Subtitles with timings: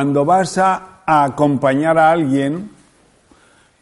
[0.00, 2.70] Cuando vas a, acompañar a alguien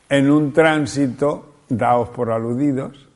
[0.08, 3.06] en un tránsito, daos por aludidos,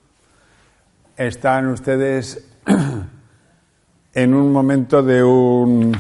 [1.17, 2.49] están ustedes
[4.15, 5.99] en un momento de un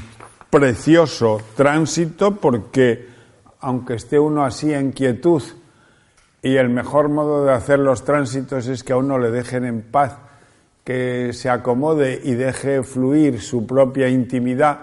[0.48, 3.08] precioso tránsito porque
[3.58, 5.42] aunque esté uno así en quietud
[6.40, 9.82] y el mejor modo de hacer los tránsitos es que a uno le dejen en
[9.82, 10.18] paz,
[10.84, 14.78] que se acomode y deje fluir su propia intimidad,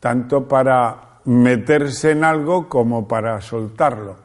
[0.00, 4.16] tanto para meterse en algo como para soltarlo.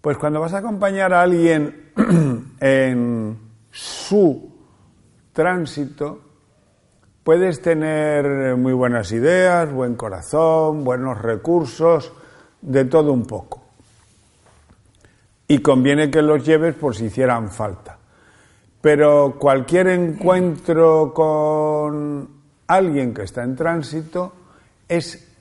[0.00, 1.92] Pues cuando vas a acompañar a alguien
[2.60, 3.38] en
[3.70, 4.52] su
[5.32, 6.20] tránsito,
[7.22, 12.12] puedes tener muy buenas ideas, buen corazón, buenos recursos,
[12.60, 13.62] de todo un poco.
[15.48, 17.98] Y conviene que los lleves por si hicieran falta.
[18.80, 22.28] Pero cualquier encuentro con
[22.66, 24.32] alguien que está en tránsito
[24.88, 25.33] es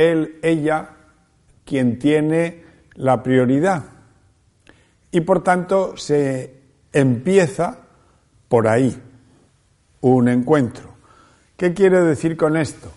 [0.00, 0.90] él, ella,
[1.64, 3.84] quien tiene la prioridad.
[5.10, 6.54] Y por tanto se
[6.92, 7.78] empieza
[8.48, 8.96] por ahí
[10.00, 10.90] un encuentro.
[11.56, 12.90] ¿Qué quiero decir con esto?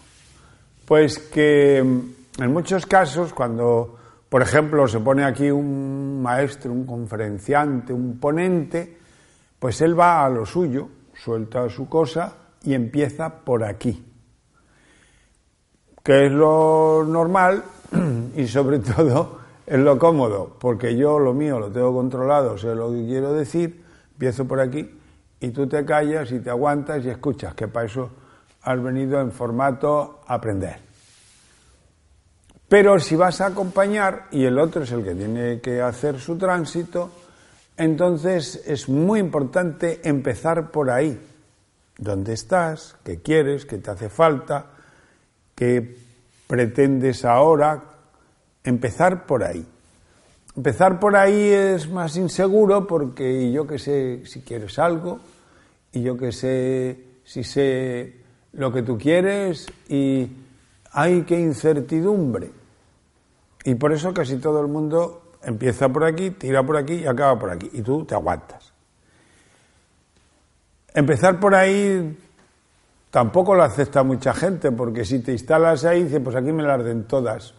[0.86, 3.97] Pues que en muchos casos, cuando,
[4.30, 8.97] por ejemplo, se pone aquí un maestro, un conferenciante, un ponente,
[9.59, 14.12] pues él va a lo suyo, suelta su cosa y empieza por aquí
[16.03, 17.64] que es lo normal
[18.36, 22.91] y sobre todo es lo cómodo, porque yo lo mío lo tengo controlado, sé lo
[22.91, 25.00] que quiero decir, empiezo por aquí
[25.40, 28.09] y tú te callas y te aguantas y escuchas, que para eso
[28.64, 30.78] has venido en formato aprender.
[32.68, 36.38] Pero si vas a acompañar y el otro es el que tiene que hacer su
[36.38, 37.12] tránsito,
[37.78, 41.20] entonces es muy importante empezar por ahí.
[41.97, 42.96] ¿Dónde estás?
[43.03, 43.66] ¿Qué quieres?
[43.66, 44.68] ¿Qué te hace falta?
[45.63, 45.96] ¿Qué
[46.46, 47.81] pretendes ahora?
[48.66, 49.66] Empezar por ahí.
[50.57, 55.22] Empezar por ahí es más inseguro porque yo que sé si quieres algo
[55.94, 58.13] y yo que sé si sé
[58.52, 60.28] lo que tú quieres y
[60.91, 62.52] hay que incertidumbre.
[63.63, 67.40] Y por eso casi todo el mundo empieza por aquí, tira por aquí y acaba
[67.40, 67.69] por aquí.
[67.72, 68.73] Y tú te aguantas.
[70.94, 72.18] Empezar por ahí
[73.13, 76.84] tampoco lo acepta mucha gente, porque si te instalas ahí, dice, pues aquí me las
[76.84, 77.53] den todas.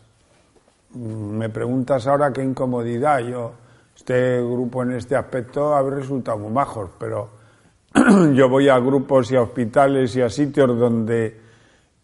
[0.92, 3.20] Me preguntas ahora qué incomodidad.
[3.20, 3.52] Yo,
[3.96, 7.30] este grupo en este aspecto habría resultado muy majos, pero
[8.34, 11.40] yo voy a grupos y a hospitales y a sitios donde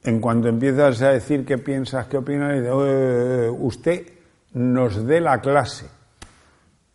[0.04, 4.06] en cuanto empiezas a decir qué piensas, qué opinas, dice, "Eh, usted
[4.52, 5.88] nos dé la clase,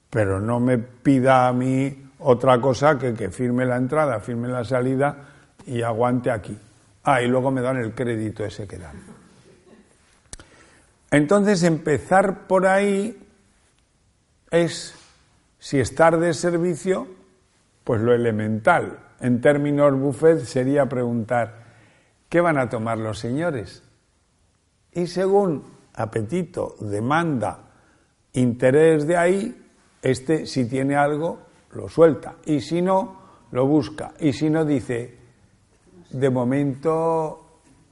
[0.10, 4.64] pero no me pida a mí otra cosa que que firme la entrada, firme la
[4.64, 5.35] salida
[5.66, 6.58] y aguante aquí.
[7.04, 8.96] Ah, y luego me dan el crédito ese que dan.
[11.12, 13.18] Entonces, empezar por ahí
[14.52, 14.96] es,
[15.60, 17.08] si estar de servicio,
[17.84, 19.00] pues lo elemental.
[19.20, 21.64] En términos buffet sería preguntar,
[22.28, 23.84] ¿qué van a tomar los señores?
[24.92, 25.64] Y según
[25.94, 27.60] apetito, demanda,
[28.34, 29.66] interés de ahí,
[30.02, 31.40] este si tiene algo,
[31.72, 32.36] lo suelta.
[32.46, 33.22] Y si no,
[33.52, 34.14] lo busca.
[34.20, 35.25] Y si no, dice,
[36.16, 37.44] de momento,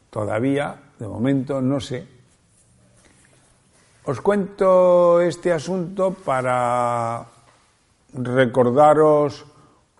[0.09, 2.07] todavía, de momento, no sé.
[4.05, 7.25] Os cuento este asunto para
[8.13, 9.45] recordaros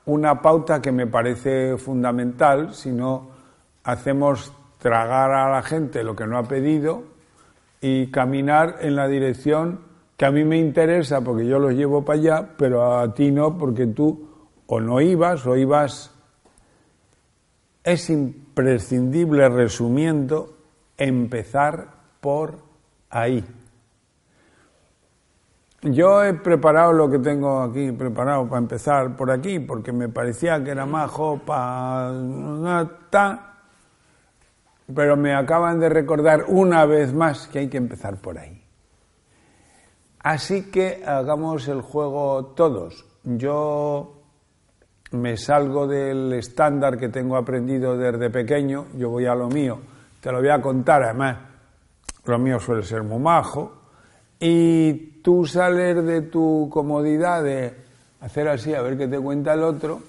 [0.06, 3.28] una pauta que me parece fundamental, si no
[3.84, 7.04] hacemos tragar a la gente lo que no ha pedido
[7.82, 9.80] y caminar en la dirección
[10.16, 13.58] que a mí me interesa porque yo los llevo para allá, pero a ti no
[13.58, 14.30] porque tú
[14.68, 16.13] o no ibas o ibas.
[17.84, 20.58] Es imprescindible, resumiendo,
[20.98, 21.88] empezar
[22.22, 22.60] por
[23.10, 23.46] ahí.
[25.82, 30.64] Yo he preparado lo que tengo aquí preparado para empezar por aquí, porque me parecía
[30.64, 32.14] que era majo para...
[34.96, 38.64] Pero me acaban de recordar una vez más que hay que empezar por ahí.
[40.20, 43.06] Así que hagamos el juego todos.
[43.24, 44.23] Yo
[45.14, 49.80] me salgo del estándar que tengo aprendido desde pequeño, yo voy a lo mío,
[50.20, 51.38] te lo voy a contar, además,
[52.26, 53.74] lo mío suele ser muy majo,
[54.40, 57.76] y tú sales de tu comodidad de
[58.22, 60.02] hacer así, a ver qué te cuenta el otro,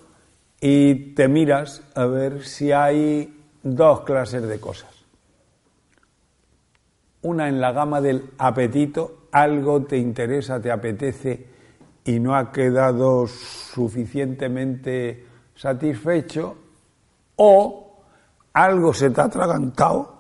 [0.59, 4.91] y te miras a ver si hay dos clases de cosas.
[7.23, 11.54] Una en la gama del apetito, algo te interesa, te apetece
[12.05, 16.57] y no ha quedado suficientemente satisfecho,
[17.37, 18.03] o
[18.53, 20.15] algo se te ha atragantado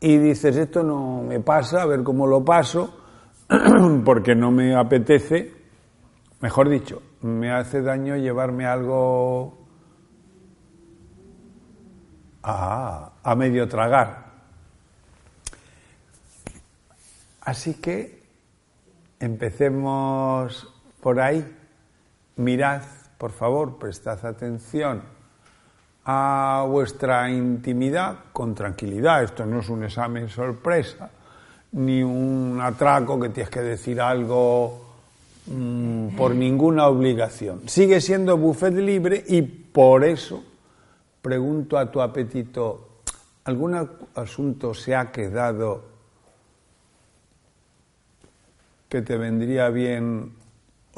[0.00, 2.96] y dices, esto no me pasa, a ver cómo lo paso,
[4.04, 5.52] porque no me apetece,
[6.40, 9.66] mejor dicho, me hace daño llevarme algo
[12.42, 14.26] a, a medio tragar.
[17.40, 18.16] Así que
[19.18, 20.74] Empecemos
[21.06, 21.46] por ahí.
[22.34, 22.82] Mirad,
[23.16, 25.02] por favor, prestad atención
[26.04, 29.22] a vuestra intimidad con tranquilidad.
[29.22, 31.08] Esto no es un examen sorpresa,
[31.70, 34.96] ni un atraco que tienes que decir algo
[35.46, 37.68] mm, por ninguna obligación.
[37.68, 40.42] Sigue siendo buffet libre y por eso
[41.22, 43.02] pregunto a tu apetito,
[43.44, 43.76] ¿algún
[44.16, 45.84] asunto se ha quedado
[48.88, 50.45] que te vendría bien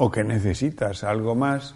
[0.01, 1.75] o que necesitas algo más.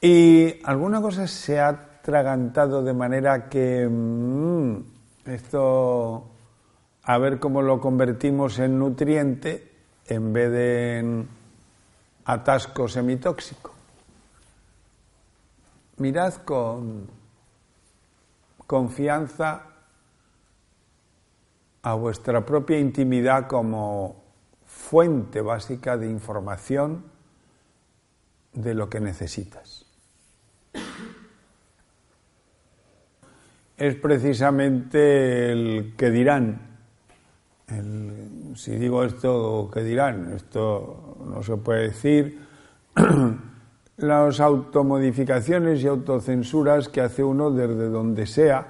[0.00, 4.76] Y alguna cosa se ha atragantado de manera que mm,
[5.26, 6.30] esto,
[7.02, 9.72] a ver cómo lo convertimos en nutriente
[10.06, 11.28] en vez de en
[12.24, 13.72] atasco semitóxico.
[15.96, 17.08] Mirad con
[18.68, 19.64] confianza
[21.82, 24.27] a vuestra propia intimidad como
[24.88, 27.04] fuente básica de información
[28.54, 29.84] de lo que necesitas.
[33.76, 36.78] Es precisamente el que dirán,
[38.54, 40.32] si digo esto, ¿qué dirán?
[40.32, 42.38] Esto no se puede decir.
[43.98, 48.66] Las automodificaciones y autocensuras que hace uno desde donde sea,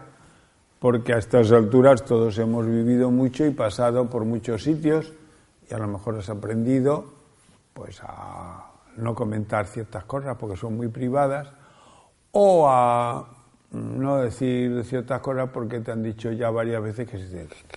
[0.80, 5.12] porque a estas alturas todos hemos vivido mucho y pasado por muchos sitios
[5.70, 7.12] y a lo mejor has aprendido
[7.72, 11.52] pues a no comentar ciertas cosas porque son muy privadas
[12.32, 13.28] o a
[13.70, 17.18] no decir ciertas cosas porque te han dicho ya varias veces que,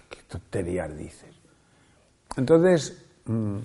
[0.10, 1.30] qué tonterías dices.
[2.38, 3.58] Entonces, mm,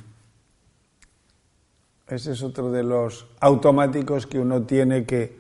[2.09, 5.37] ese es otro de los automáticos que uno tiene que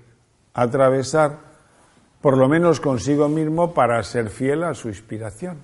[0.54, 1.38] atravesar,
[2.20, 5.58] por lo menos consigo mismo, para ser fiel a su inspiración.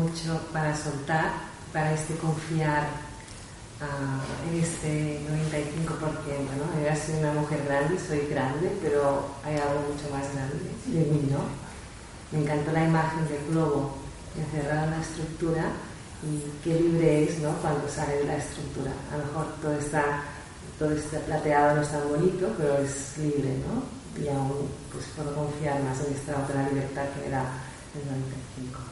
[0.00, 1.30] Mucho para soltar,
[1.72, 2.88] para este confiar
[3.80, 5.96] uh, en este 95%.
[6.56, 6.66] ¿no?
[6.82, 11.28] Yo soy una mujer grande, soy grande, pero hay algo mucho más grande de mí,
[11.30, 11.40] ¿no?
[12.32, 13.98] Me encantó la imagen del globo
[14.36, 15.64] encerrado en la estructura
[16.22, 17.50] y qué libre es ¿no?
[17.56, 18.92] cuando sale de la estructura.
[19.12, 20.22] A lo mejor todo está,
[20.78, 23.82] todo está plateado, no es tan bonito, pero es libre, ¿no?
[24.22, 27.42] Y aún pues, puedo confiar más en esta otra libertad que era
[27.94, 28.89] el 95.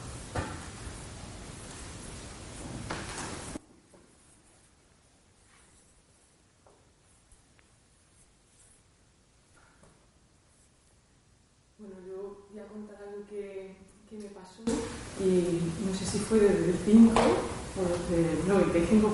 [14.19, 19.11] Y no sé si fue desde el 5 o desde el 95%.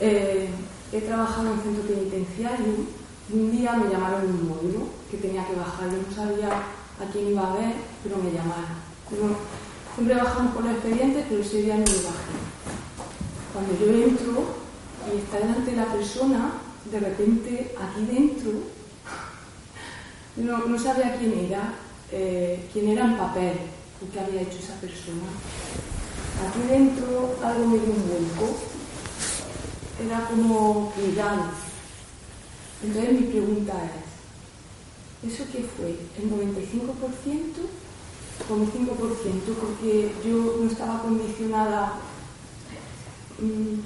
[0.00, 0.48] Eh,
[0.92, 2.74] he trabajado en centro penitenciario
[3.32, 5.90] y un día me llamaron un módulo que tenía que bajar.
[5.90, 8.76] Yo no sabía a quién iba a ver, pero me llamaron.
[9.94, 12.34] siempre bajamos por los expedientes, pero ese día no me bajé.
[13.54, 14.44] Cuando yo entro
[15.10, 16.52] y está delante de la persona,
[16.90, 18.50] de repente aquí dentro,
[20.36, 21.74] no, no sabía quién era,
[22.12, 23.56] eh, quién era en papel
[24.02, 25.28] y qué había hecho esa persona.
[26.46, 28.58] Aquí dentro algo me dio un vuelco,
[30.04, 31.44] era como cuidado,
[32.82, 33.74] Entonces mi pregunta
[35.22, 35.96] es, ¿eso qué fue?
[36.18, 37.62] ¿El 95%
[38.50, 39.54] o un 5%?
[39.60, 41.92] Porque yo no estaba condicionada.
[43.38, 43.80] Mm,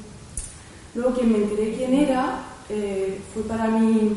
[0.95, 4.16] luego quien me enteré quién era eh, fue para mí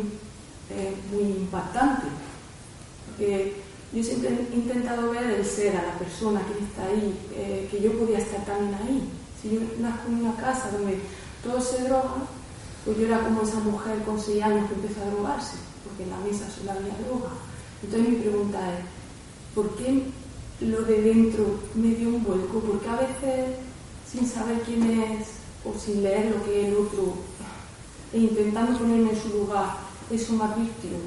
[0.69, 2.07] eh, muy impactante.
[3.07, 7.67] Porque yo siempre he intentado ver el ser a la persona que está ahí, eh,
[7.71, 9.09] que yo podía estar también ahí.
[9.41, 10.99] Si yo nazco en una casa donde
[11.43, 12.27] todos se drogan,
[12.85, 16.11] pues yo era como esa mujer con seis años que empezó a drogarse, porque en
[16.11, 17.31] la mesa solo había droga.
[17.81, 18.85] Entonces mi pregunta es,
[19.55, 20.03] ¿por qué
[20.61, 22.59] lo de dentro me dio un vuelco?
[22.59, 23.55] Porque a veces,
[24.11, 25.29] sin saber quién es
[25.65, 27.15] o sin leer lo que es el otro,
[28.13, 29.77] e intentando ponerme en su lugar,
[30.11, 30.97] eso más víctima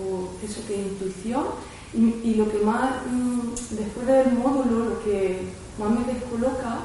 [0.00, 1.44] o eso que intuición.
[1.92, 5.40] Y, lo que más, mm, después del módulo, lo que
[5.78, 6.82] más me descoloca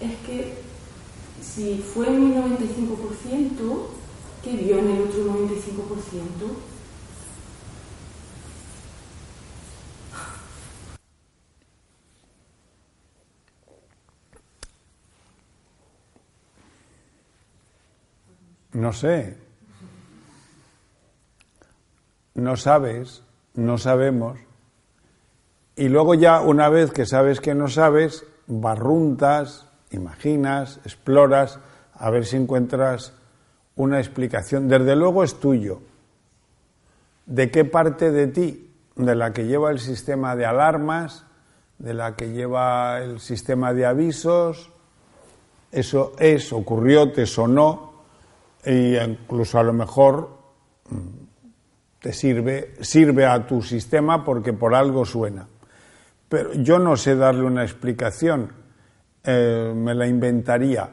[0.00, 0.54] es que
[1.40, 3.88] si fue mi 95%,
[4.42, 6.56] ¿qué vio en el otro 95%?
[18.72, 19.41] No sé.
[22.34, 23.22] No sabes,
[23.54, 24.38] no sabemos.
[25.76, 31.58] Y luego ya una vez que sabes que no sabes, barruntas, imaginas, exploras,
[31.94, 33.12] a ver si encuentras
[33.76, 34.68] una explicación.
[34.68, 35.80] Desde luego es tuyo.
[37.26, 38.70] ¿De qué parte de ti?
[38.96, 41.24] De la que lleva el sistema de alarmas,
[41.78, 44.70] de la que lleva el sistema de avisos.
[45.70, 47.92] Eso es, ocurrió, te sonó,
[48.62, 50.28] e incluso a lo mejor
[50.90, 51.21] mm,
[52.02, 55.46] te sirve, sirve a tu sistema porque por algo suena.
[56.28, 58.52] Pero yo no sé darle una explicación
[59.24, 60.90] eh, me la inventaría.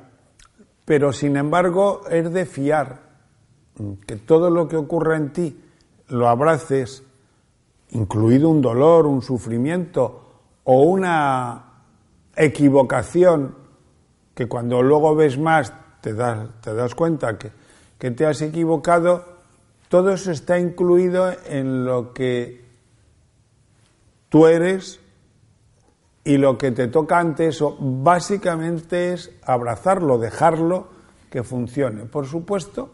[0.85, 3.09] Pero sin embargo es de fiar
[4.05, 5.59] que todo lo que ocurra en ti
[6.09, 7.03] lo abraces,
[7.91, 10.29] incluido un dolor, un sufrimiento
[10.65, 11.65] o una
[12.35, 13.55] equivocación
[14.35, 17.51] que cuando luego ves más te das, te das cuenta que,
[17.97, 19.38] que te has equivocado,
[19.89, 22.63] todo eso está incluido en lo que
[24.29, 24.99] tú eres
[26.23, 30.87] y lo que te toca ante eso básicamente es abrazarlo, dejarlo
[31.31, 32.05] que funcione.
[32.05, 32.91] Por supuesto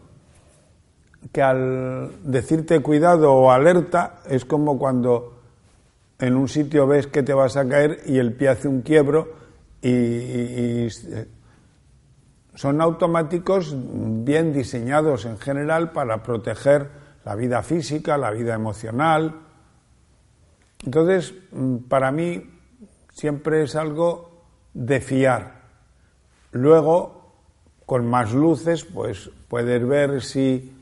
[1.32, 5.42] que al decirte cuidado o alerta es como cuando
[6.18, 9.34] en un sitio ves que te vas a caer y el pie hace un quiebro
[9.82, 10.86] y,
[12.56, 16.88] son automáticos bien diseñados en general para proteger
[17.24, 19.42] la vida física, la vida emocional.
[20.82, 22.42] Entonces, mm, para mí,
[23.12, 25.64] siempre es algo de fiar.
[26.52, 27.34] Luego,
[27.84, 30.74] con más luces, pues puedes ver si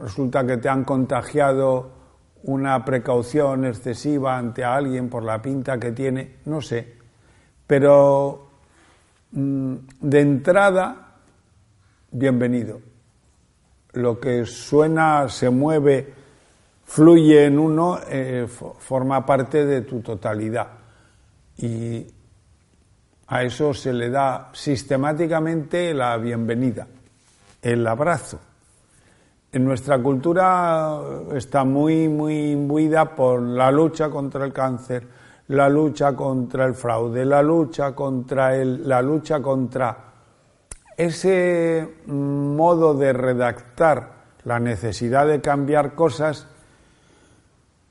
[0.00, 1.90] resulta que te han contagiado
[2.44, 6.96] una precaución excesiva ante alguien por la pinta que tiene, no sé.
[7.66, 8.41] Pero
[9.32, 11.14] de entrada,
[12.10, 12.80] bienvenido.
[13.94, 16.12] Lo que suena, se mueve,
[16.84, 18.46] fluye en uno, eh,
[18.78, 20.68] forma parte de tu totalidad
[21.56, 22.06] y
[23.26, 26.86] a eso se le da sistemáticamente la bienvenida,
[27.62, 28.38] el abrazo.
[29.50, 31.00] En nuestra cultura
[31.34, 35.06] está muy, muy imbuida por la lucha contra el cáncer,
[35.52, 39.96] la lucha contra el fraude, la lucha contra el, la lucha contra
[40.96, 46.46] ese modo de redactar la necesidad de cambiar cosas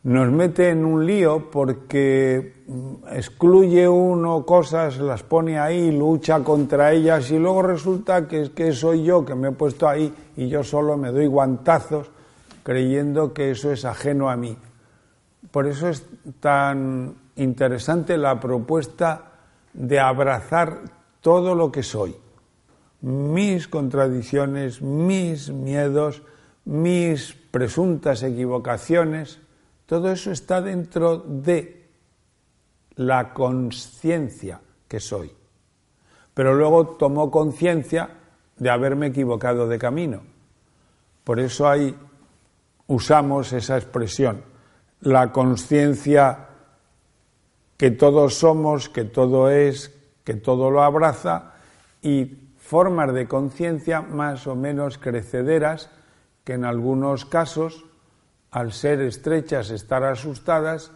[0.04, 2.64] nos mete en un lío porque
[3.12, 9.04] excluye uno cosas, las pone ahí, lucha contra ellas y luego resulta que, que soy
[9.04, 12.10] yo que me he puesto ahí y yo solo me doy guantazos
[12.64, 14.58] creyendo que eso es ajeno a mí.
[15.52, 16.04] Por eso es
[16.40, 19.32] tan interesante la propuesta
[19.74, 20.82] de abrazar
[21.22, 22.16] todo lo que soy,
[23.02, 26.22] mis contradicciones, mis miedos,
[26.66, 29.40] mis presuntas equivocaciones,
[29.86, 31.90] todo eso está dentro de
[32.96, 35.32] la conciencia que soy.
[36.34, 38.10] Pero luego tomó conciencia
[38.58, 40.22] de haberme equivocado de camino.
[41.24, 41.96] Por eso ahí
[42.88, 44.44] usamos esa expresión,
[45.02, 46.51] la conciencia
[47.82, 49.92] que todos somos, que todo es,
[50.24, 51.54] que todo lo abraza
[52.04, 55.90] y formas de conciencia más o menos crecederas
[56.44, 57.86] que en algunos casos
[58.52, 60.92] al ser estrechas, estar asustadas,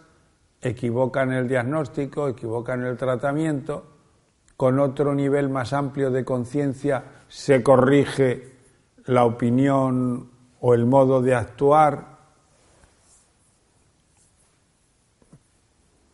[0.60, 3.86] equivocan el diagnóstico, equivocan el tratamiento,
[4.56, 8.58] con otro nivel más amplio de conciencia se corrige
[9.06, 12.15] la opinión o el modo de actuar,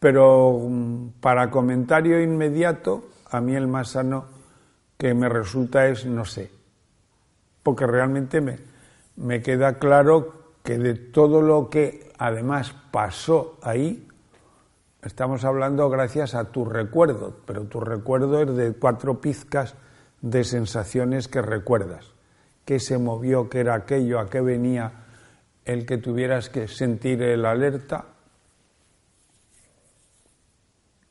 [0.03, 4.25] pero mm, para comentario inmediato, a mí el más sano
[4.99, 6.51] que me resulta es no sé,
[7.63, 8.59] porque realmente me,
[9.15, 14.09] me queda claro que de todo lo que además pasó ahí,
[15.03, 19.77] estamos hablando gracias a tu recuerdo, pero tu recuerdo es de cuatro pizcas
[20.21, 22.13] de sensaciones que recuerdas.
[22.65, 23.49] ¿Qué se movió?
[23.49, 24.19] ¿Qué era aquello?
[24.19, 25.05] ¿A qué venía
[25.65, 28.12] el que tuvieras que sentir el alerta?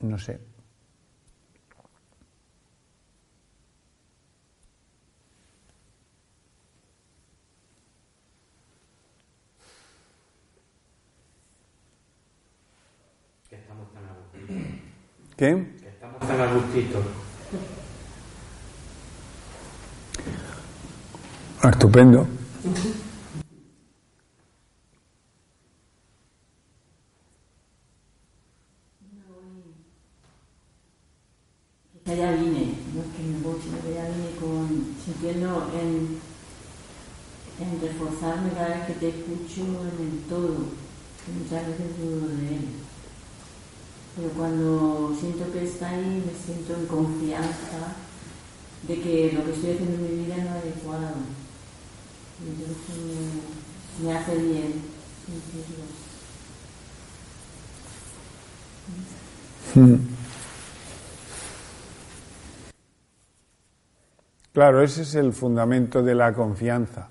[0.01, 0.39] No sé.
[13.50, 14.03] Que estamos tan.
[15.38, 15.65] ¿Qué?
[15.81, 17.03] Que estamos tan a gustito.
[21.62, 22.27] Ah, Estupendo.
[32.18, 36.20] Ya vine, no es que me voy, sino que ya vine con, sintiendo en,
[37.58, 40.56] en reforzarme cada vez que te escucho en el todo,
[41.25, 42.65] que muchas veces dudo de él.
[44.15, 47.96] Pero cuando siento que está ahí, me siento en confianza
[48.88, 51.15] de que lo que estoy haciendo en mi vida no es adecuado.
[52.44, 52.96] Y entonces
[54.01, 54.74] me, me hace bien
[59.74, 60.11] sentirlo.
[64.53, 67.08] Claro, ese es el fundamento de la confianza.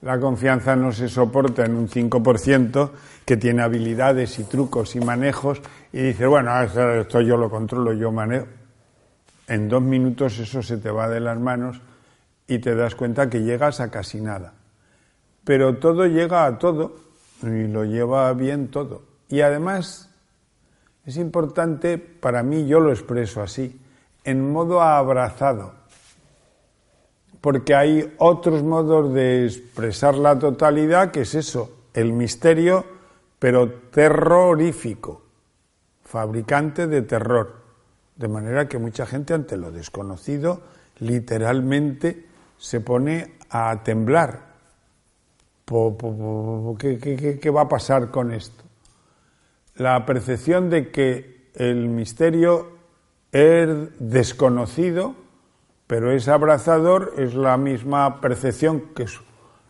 [0.00, 2.90] La confianza no se soporta en un 5%
[3.26, 5.60] que tiene habilidades y trucos y manejos
[5.92, 8.46] y dice, bueno, esto, esto yo lo controlo, yo manejo.
[9.46, 11.80] En dos minutos eso se te va de las manos
[12.48, 14.54] y te das cuenta que llegas a casi nada.
[15.44, 16.96] Pero todo llega a todo
[17.42, 19.02] y lo lleva bien todo.
[19.28, 20.08] Y además
[21.04, 23.78] es importante, para mí yo lo expreso así,
[24.24, 25.81] en modo abrazado
[27.42, 32.86] porque hay otros modos de expresar la totalidad, que es eso, el misterio,
[33.40, 35.22] pero terrorífico,
[36.04, 37.60] fabricante de terror.
[38.14, 40.62] De manera que mucha gente ante lo desconocido
[41.00, 42.26] literalmente
[42.58, 44.52] se pone a temblar.
[46.78, 48.62] ¿Qué, qué, va a pasar con esto?
[49.74, 52.68] La percepción de que el misterio
[53.32, 55.16] es desconocido,
[55.86, 59.06] pero es abrazador, es la misma percepción que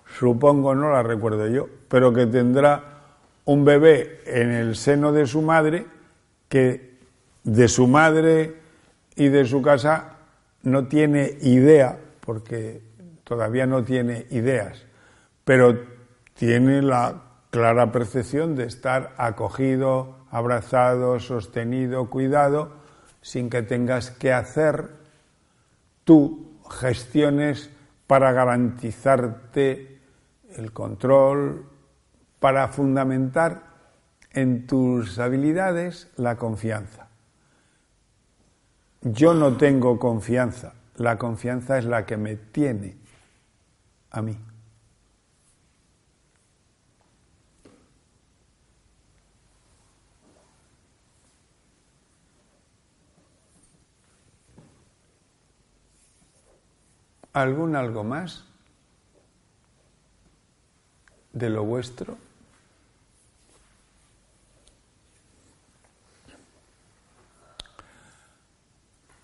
[0.07, 2.93] supongo, no la recuerdo yo, pero que tendrá
[3.45, 5.87] un bebé en el seno de su madre
[6.49, 6.93] que
[7.45, 8.61] de su madre
[9.17, 10.17] y de su casa
[10.63, 12.83] no tiene idea, porque
[13.25, 14.85] todavía no tiene ideas,
[15.45, 15.81] pero
[16.35, 22.73] tiene la clara percepción de estar acogido, abrazado, sostenido, cuidado,
[23.21, 25.02] sin que tengas que hacer
[26.05, 27.71] tú gestiones
[28.07, 30.01] para garantizarte
[30.57, 31.67] el control,
[32.41, 33.63] para fundamentar
[34.33, 37.09] en tus habilidades la confianza.
[39.03, 42.97] Yo no tengo confianza, la confianza es la que me tiene
[44.11, 44.39] a mí.
[57.33, 58.45] ¿Algún algo más
[61.33, 62.19] de lo vuestro?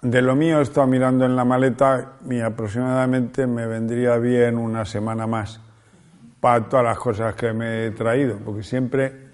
[0.00, 4.86] De lo mío he estado mirando en la maleta y aproximadamente me vendría bien una
[4.86, 5.60] semana más
[6.40, 9.28] para todas las cosas que me he traído, porque siempre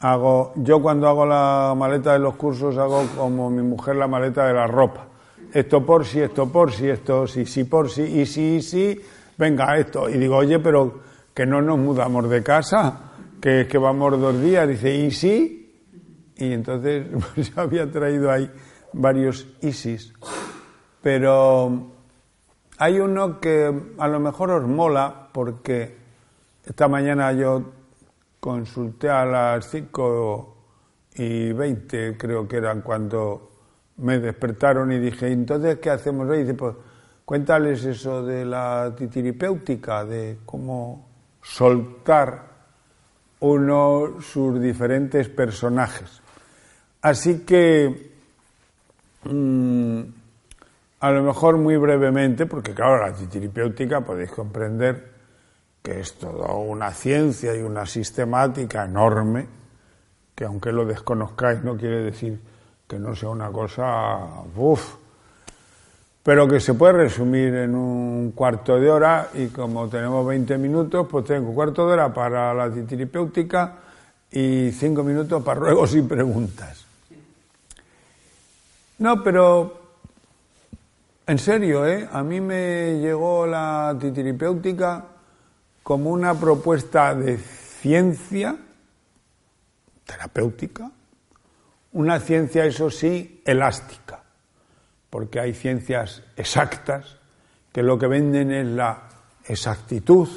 [0.00, 4.46] hago, yo cuando hago la maleta de los cursos hago como mi mujer la maleta
[4.46, 5.07] de la ropa
[5.52, 9.00] esto por si, esto por si, esto sí, sí por si, y sí, sí,
[9.36, 10.08] venga esto.
[10.08, 11.00] Y digo, oye, pero
[11.34, 14.68] que no nos mudamos de casa, que es que vamos dos días.
[14.68, 15.58] Dice, ¿y sí?
[16.36, 18.50] Y entonces pues, yo había traído ahí
[18.92, 20.12] varios ISIS.
[21.02, 21.92] Pero
[22.78, 25.96] hay uno que a lo mejor os mola porque
[26.64, 27.62] esta mañana yo
[28.40, 30.56] consulté a las 5
[31.14, 33.50] y 20, creo que eran cuando
[33.98, 36.40] me despertaron y dije, entonces, ¿qué hacemos hoy?
[36.40, 36.74] dice, pues
[37.24, 41.06] cuéntales eso de la titiripéutica, de cómo
[41.42, 42.42] soltar
[43.40, 46.20] uno sus diferentes personajes.
[47.02, 48.12] Así que
[49.24, 50.00] mm,
[51.00, 55.12] a lo mejor muy brevemente, porque claro, la titiripéutica podéis comprender
[55.82, 59.46] que es toda una ciencia y una sistemática enorme,
[60.34, 62.40] que aunque lo desconozcáis no quiere decir
[62.88, 64.94] que no sea una cosa, uff,
[66.22, 71.06] pero que se puede resumir en un cuarto de hora y como tenemos 20 minutos,
[71.08, 73.74] pues tengo un cuarto de hora para la titiripéutica
[74.30, 76.86] y cinco minutos para ruegos y preguntas.
[78.98, 79.80] No, pero
[81.26, 82.08] en serio, ¿eh?
[82.10, 85.04] A mí me llegó la titiripéutica
[85.82, 88.56] como una propuesta de ciencia
[90.04, 90.90] terapéutica,
[91.98, 94.22] una ciencia, eso sí, elástica,
[95.10, 97.16] porque hay ciencias exactas
[97.72, 99.08] que lo que venden es la
[99.44, 100.28] exactitud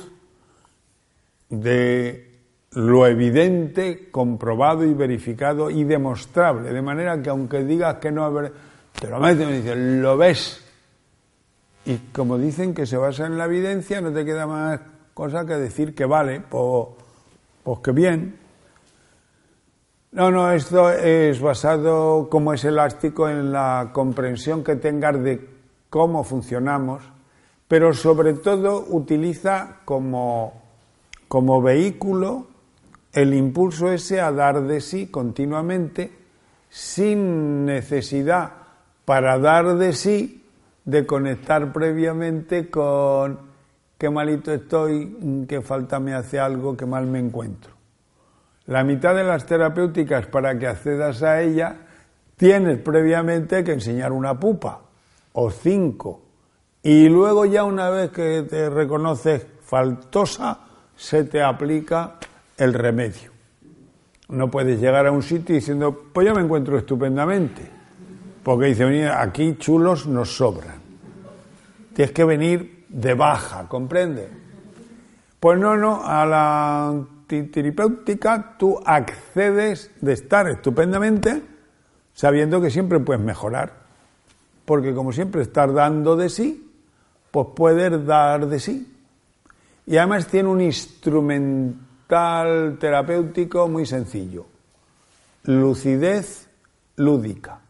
[1.52, 2.32] de
[2.72, 8.34] lo evidente, comprobado y verificado y demostrable, de manera que aunque digas que no,
[9.00, 10.66] te lo meten y dicen, lo ves.
[11.86, 14.80] Y como dicen que se basa en la evidencia, no te queda más
[15.14, 16.88] cosa que decir que vale, pues,
[17.64, 18.41] pues que bien.
[20.14, 25.48] No, no, esto es basado, como es elástico, en la comprensión que tengas de
[25.90, 27.02] cómo funcionamos,
[27.70, 30.64] pero sobre todo utiliza como,
[31.30, 32.48] como vehículo
[33.14, 36.12] el impulso ese a dar de sí continuamente,
[36.70, 38.52] sin necesidad
[39.06, 40.44] para dar de sí
[40.84, 43.40] de conectar previamente con
[43.98, 47.71] qué malito estoy, qué falta me hace algo, qué mal me encuentro.
[48.68, 51.76] La mitad de las terapéuticas para que accedas a ella
[52.38, 54.82] tienes previamente que enseñar una pupa
[55.34, 56.22] o cinco
[56.84, 60.60] y luego ya una vez que te reconoces faltosa
[60.96, 62.16] se te aplica
[62.58, 63.32] el remedio.
[64.30, 67.70] No puedes llegar a un sitio diciendo, pues yo me encuentro estupendamente,
[68.44, 70.80] porque dice, aquí chulos nos sobran.
[71.94, 74.30] Tienes que venir de baja, ¿comprende?
[75.40, 76.94] Pues no, no, a la
[77.52, 81.42] terapéutica tú accedes de estar estupendamente
[82.14, 83.74] sabiendo que siempre puedes mejorar.
[84.66, 86.72] Porque como siempre estás dando de sí,
[87.32, 88.94] pues puedes dar de sí.
[89.86, 91.78] Y además tiene un instrumento
[92.80, 94.46] terapéutico muy sencillo.
[95.44, 96.50] Lucidez
[96.98, 97.62] lúdica.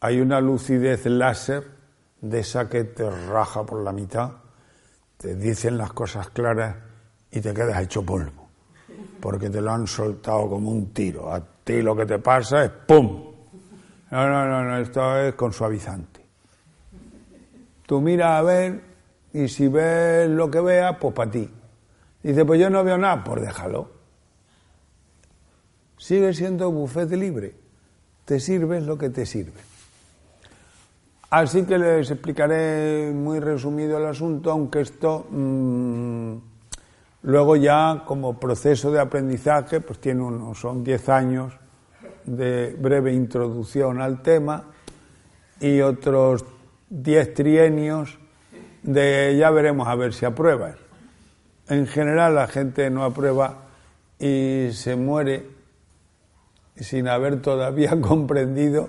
[0.00, 1.66] Hay una lucidez láser
[2.20, 4.32] de esa que te raja por la mitad,
[5.16, 6.87] te dicen las cosas claras
[7.30, 8.48] y te quedas hecho polvo,
[9.20, 11.32] porque te lo han soltado como un tiro.
[11.32, 13.28] A ti lo que te pasa es ¡pum!
[14.10, 16.24] No, no, no, no esto es con suavizante.
[17.86, 18.82] Tú mira a ver
[19.32, 21.50] y si ves lo que veas, pues para ti.
[22.22, 23.90] Dice, pues yo no veo nada, pues déjalo.
[25.96, 27.54] Sigue siendo bufete libre.
[28.24, 29.60] Te sirves lo que te sirve.
[31.30, 36.36] Así que les explicaré muy resumido el asunto, aunque esto mmm,
[37.28, 41.52] luego ya como proceso de aprendizaje, pues tiene unos, son 10 años
[42.24, 44.64] de breve introducción al tema
[45.60, 46.46] y otros
[46.88, 48.18] 10 trienios
[48.82, 50.76] de ya veremos a ver si apruebas
[51.68, 53.58] en general la gente no aprueba
[54.18, 55.50] y se muere
[56.76, 58.88] sin haber todavía comprendido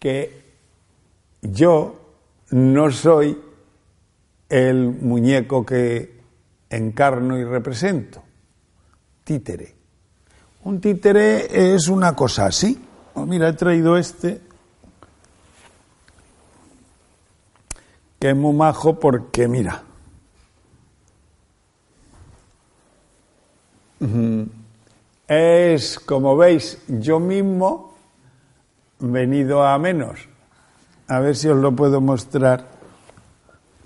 [0.00, 0.42] que
[1.42, 1.94] yo
[2.50, 3.40] no soy
[4.48, 6.15] el muñeco que
[6.70, 8.22] encarno y represento.
[9.24, 9.74] Títere.
[10.64, 12.80] Un títere es una cosa así.
[13.14, 14.40] Oh, mira, he traído este,
[18.18, 19.82] que es muy majo porque, mira,
[25.28, 27.94] Es, como veis, yo mismo
[29.00, 30.28] venido a menos.
[31.08, 32.66] A ver si os lo puedo mostrar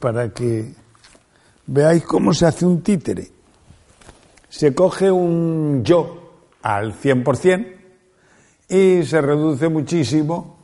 [0.00, 0.74] para que
[1.70, 3.30] veáis cómo se hace un títere.
[4.48, 7.76] Se coge un yo al 100%
[8.68, 10.58] y se reduce muchísimo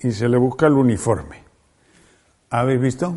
[0.00, 1.42] y se le busca el uniforme.
[2.50, 3.14] ¿Habéis visto?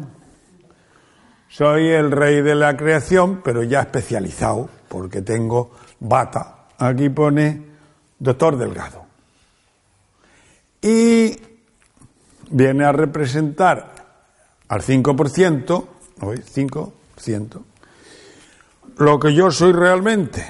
[1.47, 6.67] Soy el rey de la creación, pero ya especializado porque tengo bata.
[6.77, 7.61] Aquí pone
[8.19, 9.05] doctor Delgado.
[10.81, 11.37] Y
[12.49, 13.93] viene a representar
[14.67, 15.85] al 5%,
[16.21, 17.61] 5%,
[18.97, 20.45] lo que yo soy realmente.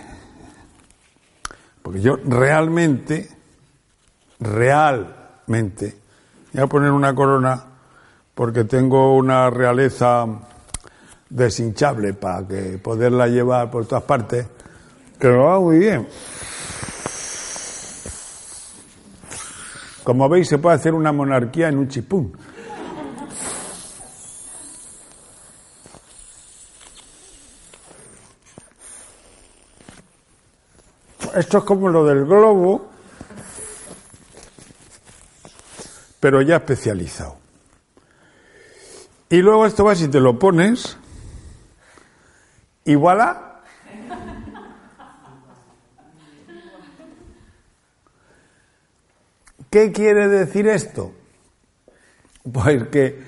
[1.81, 3.29] Porque yo realmente,
[4.39, 5.97] realmente,
[6.53, 7.65] voy a poner una corona
[8.35, 10.25] porque tengo una realeza
[11.29, 14.47] deshinchable para que poderla llevar por todas partes,
[15.19, 16.07] que lo va muy bien.
[20.03, 22.35] Como veis, se puede hacer una monarquía en un chipún.
[31.35, 32.89] Esto es como lo del globo,
[36.19, 37.37] pero ya especializado.
[39.29, 40.97] Y luego esto va, si te lo pones,
[42.83, 43.61] y voilà.
[49.69, 51.13] ¿Qué quiere decir esto?
[52.51, 53.23] Pues que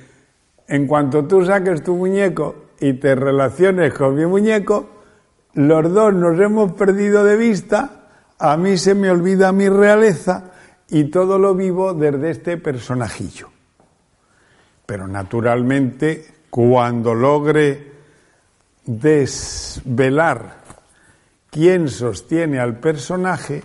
[0.68, 4.93] en cuanto tú saques tu muñeco y te relaciones con mi muñeco,
[5.54, 8.08] los dos nos hemos perdido de vista,
[8.40, 10.52] a mí se me olvida mi realeza
[10.90, 13.50] y todo lo vivo desde este personajillo.
[14.86, 17.94] Pero naturalmente, cuando logre
[18.86, 20.58] desvelar
[21.50, 23.64] quién sostiene al personaje,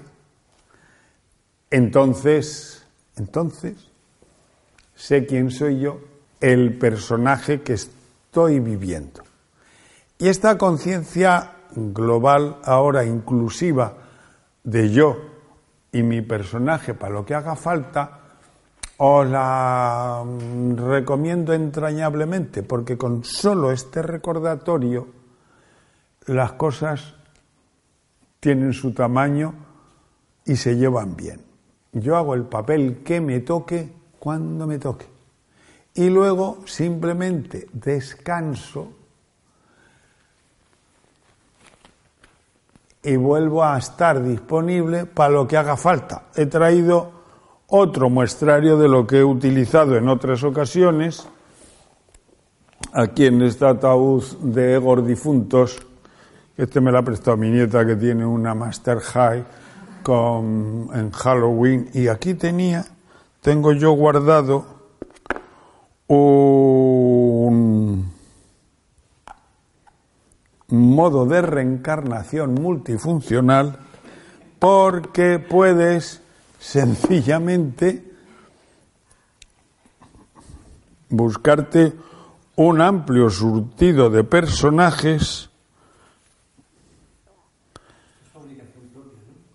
[1.71, 3.75] entonces, entonces,
[4.95, 6.01] sé quién soy yo,
[6.41, 9.23] el personaje que estoy viviendo.
[10.19, 13.95] Y esta conciencia global, ahora inclusiva,
[14.65, 15.17] de yo
[15.93, 18.21] y mi personaje para lo que haga falta,
[18.99, 25.07] os la mm, recomiendo entrañablemente, porque con solo este recordatorio
[26.27, 27.15] las cosas
[28.41, 29.55] tienen su tamaño
[30.45, 31.41] y se llevan bien.
[31.93, 35.07] Yo hago el papel que me toque cuando me toque.
[35.95, 38.93] Y luego simplemente descanso
[43.03, 46.25] y vuelvo a estar disponible para lo que haga falta.
[46.35, 47.13] He traído
[47.69, 51.27] otro muestrario de lo que he utilizado en otras ocasiones,
[52.93, 55.79] aquí en este ataúd de Egor difuntos,
[56.57, 59.45] este me lo ha prestado mi nieta que tiene una Master High
[60.03, 62.85] con, en Halloween, y aquí tenía,
[63.43, 64.65] tengo yo guardado
[66.09, 68.18] un
[70.69, 73.79] modo de reencarnación multifuncional
[74.59, 76.23] porque puedes
[76.59, 78.05] sencillamente
[81.09, 81.93] buscarte
[82.57, 85.49] un amplio surtido de personajes.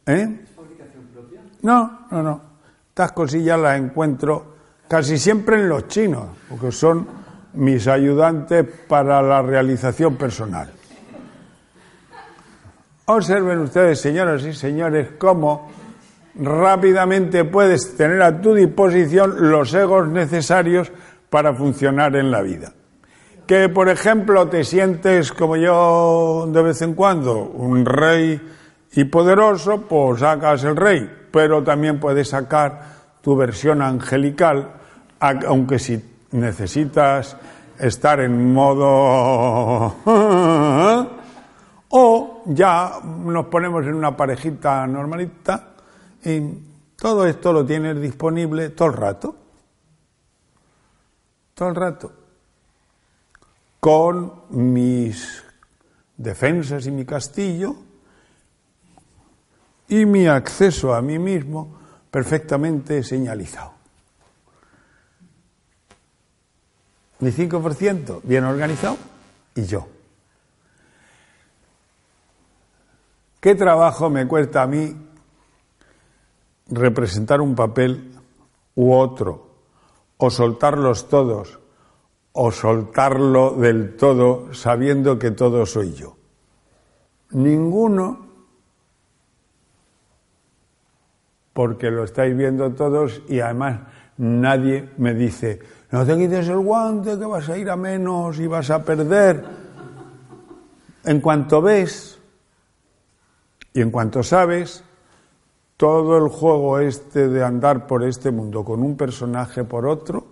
[0.06, 0.40] ¿Eh?
[1.62, 2.42] No, no, no.
[2.90, 4.54] Estas cosillas las encuentro
[4.88, 7.08] casi siempre en los chinos, porque son
[7.54, 10.72] mis ayudantes para la realización personal.
[13.16, 15.70] Observen ustedes, señoras y señores, cómo
[16.34, 20.92] rápidamente puedes tener a tu disposición los egos necesarios
[21.30, 22.74] para funcionar en la vida.
[23.46, 28.42] Que, por ejemplo, te sientes como yo de vez en cuando, un rey
[28.94, 32.82] y poderoso, pues sacas el rey, pero también puedes sacar
[33.22, 34.72] tu versión angelical,
[35.20, 37.38] aunque si necesitas
[37.78, 39.98] estar en modo...
[41.96, 45.76] o ya nos ponemos en una parejita normalita
[46.26, 46.42] y
[46.96, 49.36] todo esto lo tienes disponible todo el rato.
[51.54, 52.12] Todo el rato.
[53.80, 55.44] Con mis
[56.18, 57.76] defensas y mi castillo
[59.88, 61.78] y mi acceso a mí mismo
[62.10, 63.74] perfectamente señalizado.
[67.20, 68.98] Mi 5% bien organizado
[69.54, 69.93] y yo.
[73.44, 74.96] ¿Qué trabajo me cuesta a mí
[76.70, 78.14] representar un papel
[78.76, 79.48] u otro,
[80.16, 81.60] o soltarlos todos,
[82.32, 86.16] o soltarlo del todo sabiendo que todo soy yo.
[87.32, 88.28] Ninguno,
[91.52, 93.82] porque lo estáis viendo todos y además
[94.20, 95.60] nadie me dice,
[95.92, 99.44] no te quites el guante que vas a ir a menos y vas a perder.
[101.04, 102.23] En cuanto ves
[103.74, 104.84] y en cuanto sabes,
[105.78, 110.28] todo el juego este de andar por este mundo con un personaje por otro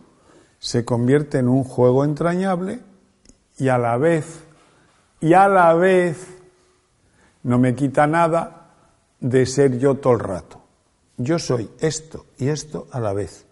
[0.60, 2.80] se convierte en un juego entrañable
[3.58, 4.43] y a la vez,
[5.19, 6.38] y a la vez,
[7.43, 8.69] no me quita nada
[9.19, 10.62] de ser yo todo el rato.
[11.17, 13.45] Yo soy esto y esto a la vez.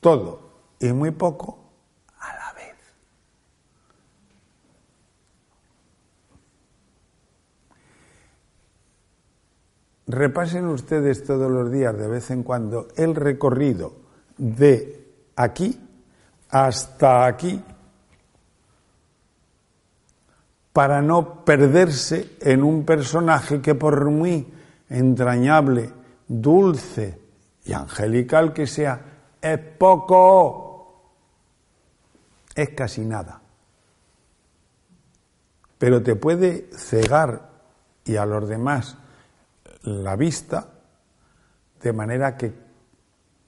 [0.00, 0.40] Todo
[0.80, 1.65] y muy poco
[10.06, 13.92] Repasen ustedes todos los días, de vez en cuando, el recorrido
[14.38, 15.80] de aquí
[16.50, 17.62] hasta aquí
[20.72, 24.46] para no perderse en un personaje que por muy
[24.88, 25.90] entrañable,
[26.28, 27.18] dulce
[27.64, 29.00] y angelical que sea,
[29.40, 31.14] es poco,
[32.54, 33.40] es casi nada.
[35.78, 37.50] Pero te puede cegar
[38.04, 38.98] y a los demás
[39.86, 40.68] la vista
[41.82, 42.52] de manera que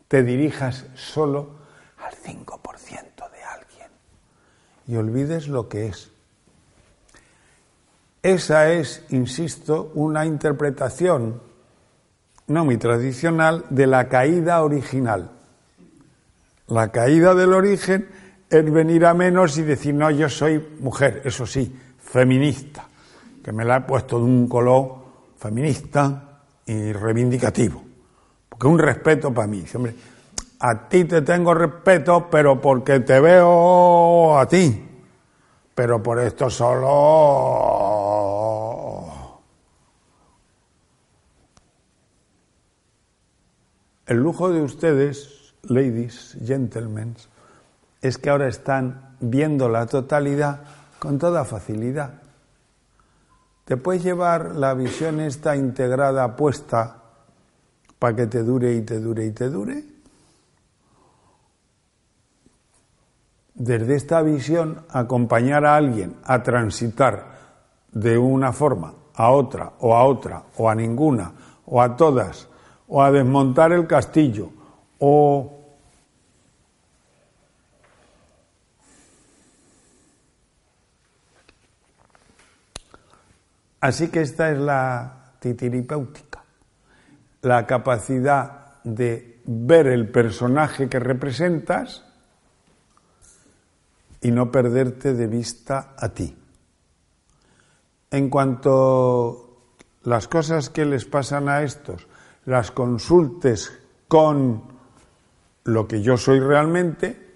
[0.06, 1.58] te dirijas solo
[1.98, 3.88] al 5% de alguien
[4.86, 6.10] y olvides lo que es.
[8.22, 11.40] Esa es, insisto, una interpretación
[12.46, 15.30] no muy tradicional de la caída original.
[16.68, 18.08] La caída del origen
[18.48, 22.86] es venir a menos y decir, no, yo soy mujer, eso sí, feminista,
[23.42, 24.98] que me la he puesto de un color
[25.36, 26.27] feminista
[26.68, 27.82] y reivindicativo.
[28.48, 29.64] Porque un respeto para mí.
[29.74, 29.94] Hombre,
[30.60, 34.84] a ti te tengo respeto, pero porque te veo a ti.
[35.74, 37.88] Pero por esto solo
[44.08, 47.14] El lujo de ustedes, ladies, gentlemen,
[48.00, 50.60] es que ahora están viendo la totalidad
[50.98, 52.14] con toda facilidad.
[53.68, 57.02] Te puedes llevar la visión esta integrada puesta
[57.98, 59.84] para que te dure y te dure y te dure.
[63.52, 67.26] Desde esta visión, acompañar a alguien a transitar
[67.92, 71.30] de una forma a otra, o a otra, o a ninguna,
[71.66, 72.48] o a todas,
[72.86, 74.48] o a desmontar el castillo,
[74.98, 75.57] o
[83.80, 86.42] Así que esta es la titiripéutica,
[87.42, 92.04] la capacidad de ver el personaje que representas
[94.20, 96.36] y no perderte de vista a ti.
[98.10, 102.06] En cuanto las cosas que les pasan a estos
[102.46, 104.62] las consultes con
[105.64, 107.27] lo que yo soy realmente,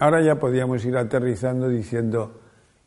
[0.00, 2.40] Ahora ya podíamos ir aterrizando diciendo,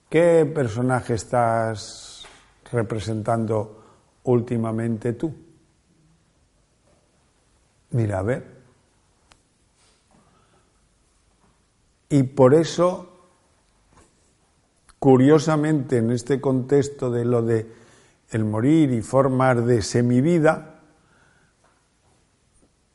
[0.09, 2.25] ¿qué personaje estás
[2.71, 3.83] representando
[4.23, 5.31] últimamente tú?
[7.91, 8.47] Mira, a ver.
[12.09, 13.29] Y por eso,
[14.97, 17.71] curiosamente, en este contexto de lo de
[18.31, 20.79] el morir y formar de semivida,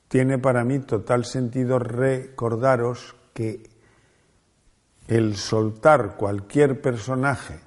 [0.08, 3.77] tiene para mí total sentido recordaros que
[5.08, 7.58] el soltar cualquier personaje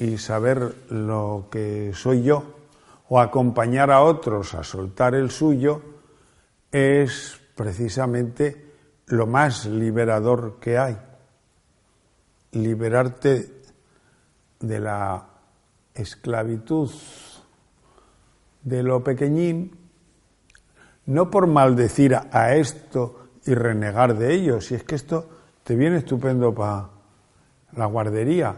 [0.00, 2.56] y saber lo que soy yo,
[3.08, 5.82] o acompañar a otros a soltar el suyo,
[6.70, 8.72] es precisamente
[9.06, 10.96] lo más liberador que hay.
[12.52, 13.62] Liberarte
[14.60, 15.26] de la
[15.94, 16.90] esclavitud
[18.62, 19.76] de lo pequeñín,
[21.06, 25.39] no por maldecir a esto y renegar de ello, si es que esto
[25.70, 26.90] te viene estupendo para
[27.76, 28.56] la guardería,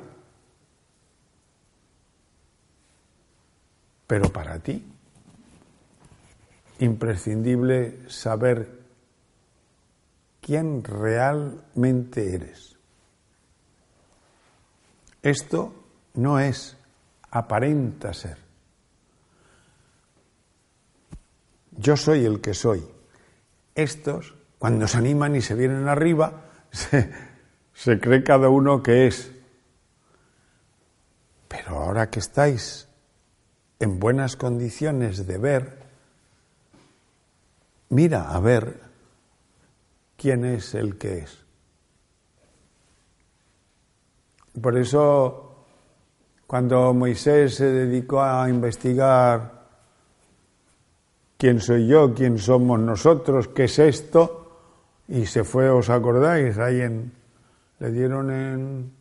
[4.07, 4.83] pero para ti
[6.79, 8.66] imprescindible saber
[10.40, 12.79] quién realmente eres.
[15.20, 15.75] Esto
[16.14, 16.79] no es
[17.31, 18.38] aparenta ser.
[21.72, 22.83] Yo soy el que soy.
[23.75, 29.30] Estos, cuando se animan y se vienen arriba, se, cree cada uno que es.
[31.48, 32.88] Pero ahora que estáis
[33.78, 35.78] en buenas condiciones de ver,
[37.90, 38.80] mira a ver
[40.16, 41.38] quién es el que es.
[44.61, 45.66] Por eso,
[46.46, 49.62] cuando Moisés se dedicó a investigar
[51.37, 54.41] quién soy yo, quién somos nosotros, qué es esto,
[55.08, 56.58] y se fue, ¿os acordáis?
[56.58, 57.12] Ahí en,
[57.78, 58.92] le dieron en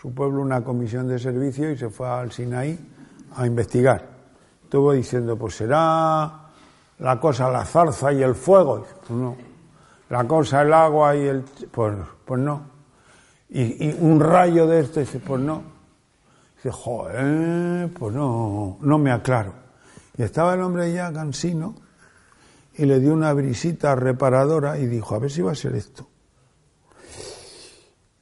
[0.00, 2.78] su pueblo una comisión de servicio y se fue al Sinaí
[3.34, 4.04] a investigar.
[4.62, 6.46] Estuvo diciendo, pues será
[6.98, 8.86] la cosa la zarza y el fuego.
[9.06, 9.36] Pues no.
[10.08, 11.42] La cosa el agua y el...
[11.70, 12.76] Pues, pues no.
[13.48, 15.62] Y, un rayo de esto, dice, pues no.
[16.56, 19.52] Dice, joder, pues no, no me aclaro.
[20.16, 21.74] Y estaba el hombre ya cansino
[22.76, 26.08] y le dio una brisita reparadora y dijo, a ver si va a ser esto.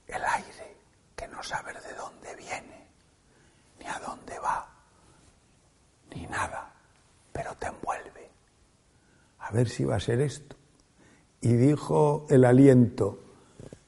[0.07, 0.77] El aire,
[1.17, 2.89] que no saber de dónde viene,
[3.81, 4.69] ni a dónde va,
[6.15, 6.73] ni nada,
[7.33, 8.31] pero te envuelve
[9.41, 10.57] a ver si va a ser esto.
[11.41, 13.19] y dijo el aliento,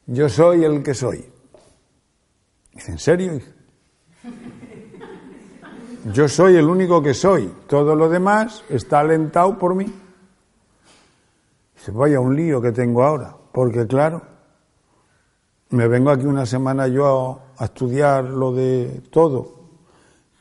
[0.06, 1.24] yo soy el que soy.
[2.86, 3.40] ¿en serio?
[6.12, 7.50] Yo soy el único que soy.
[7.66, 9.86] Todo lo demás está alentado por mí.
[11.76, 13.36] Dice, vaya un lío que tengo ahora.
[13.52, 14.22] Porque claro,
[15.70, 19.54] me vengo aquí una semana yo a, estudiar lo de todo.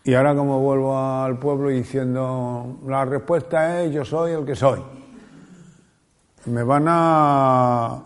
[0.03, 4.81] Y ahora como vuelvo al pueblo diciendo, la respuesta es yo soy el que soy.
[6.45, 8.03] Me van a...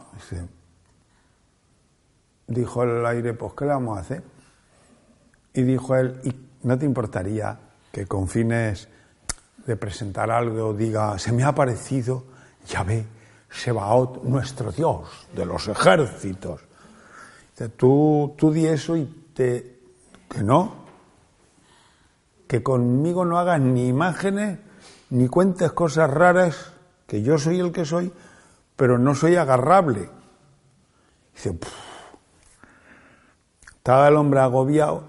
[2.47, 4.23] dijo el aire, pues ¿qué le vamos a hacer?
[5.53, 7.59] Y dijo él, ¿y no te importaría
[7.91, 8.87] que con fines
[9.65, 12.23] de presentar algo diga, se me ha parecido
[12.67, 13.05] Yahvé,
[13.49, 16.61] Sebaot, nuestro Dios de los ejércitos?
[17.51, 19.79] Dice, Tú, tú di eso y te...
[20.29, 20.73] que no,
[22.47, 24.59] que conmigo no hagas ni imágenes,
[25.11, 26.71] ni cuentes cosas raras,
[27.07, 28.11] que yo soy el que soy,
[28.75, 30.09] pero no soy agarrable.
[31.33, 31.73] Dice, "Puf".
[33.75, 35.03] estaba el hombre agobiado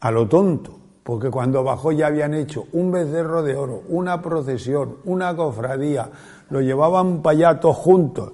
[0.00, 4.98] a lo tonto, porque cuando bajó ya habían hecho un becerro de oro, una procesión,
[5.04, 6.10] una cofradía,
[6.54, 8.32] lo llevaban para juntos.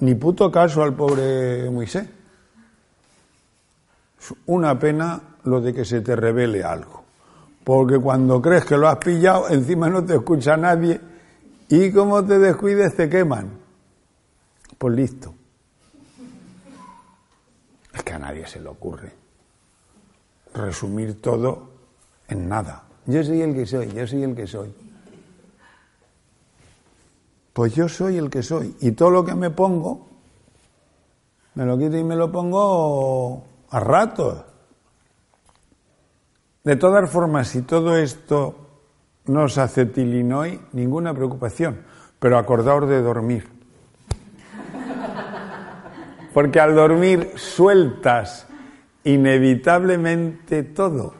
[0.00, 2.06] Ni puto caso al pobre Moisés.
[4.44, 7.02] Una pena lo de que se te revele algo.
[7.64, 11.00] Porque cuando crees que lo has pillado, encima no te escucha nadie
[11.70, 13.52] y como te descuides te queman.
[14.76, 15.32] Pues listo.
[17.94, 19.12] Es que a nadie se le ocurre
[20.52, 21.70] resumir todo
[22.28, 22.84] en nada.
[23.06, 24.74] Yo soy el que soy, yo soy el que soy.
[27.56, 28.76] Pues yo soy el que soy.
[28.82, 30.06] Y todo lo que me pongo,
[31.54, 34.44] me lo quito y me lo pongo a ratos.
[36.62, 38.56] De todas formas, si todo esto
[39.28, 41.80] no os hace tilinoy, ninguna preocupación,
[42.18, 43.48] pero acordaos de dormir.
[46.34, 48.46] Porque al dormir sueltas
[49.04, 51.14] inevitablemente todo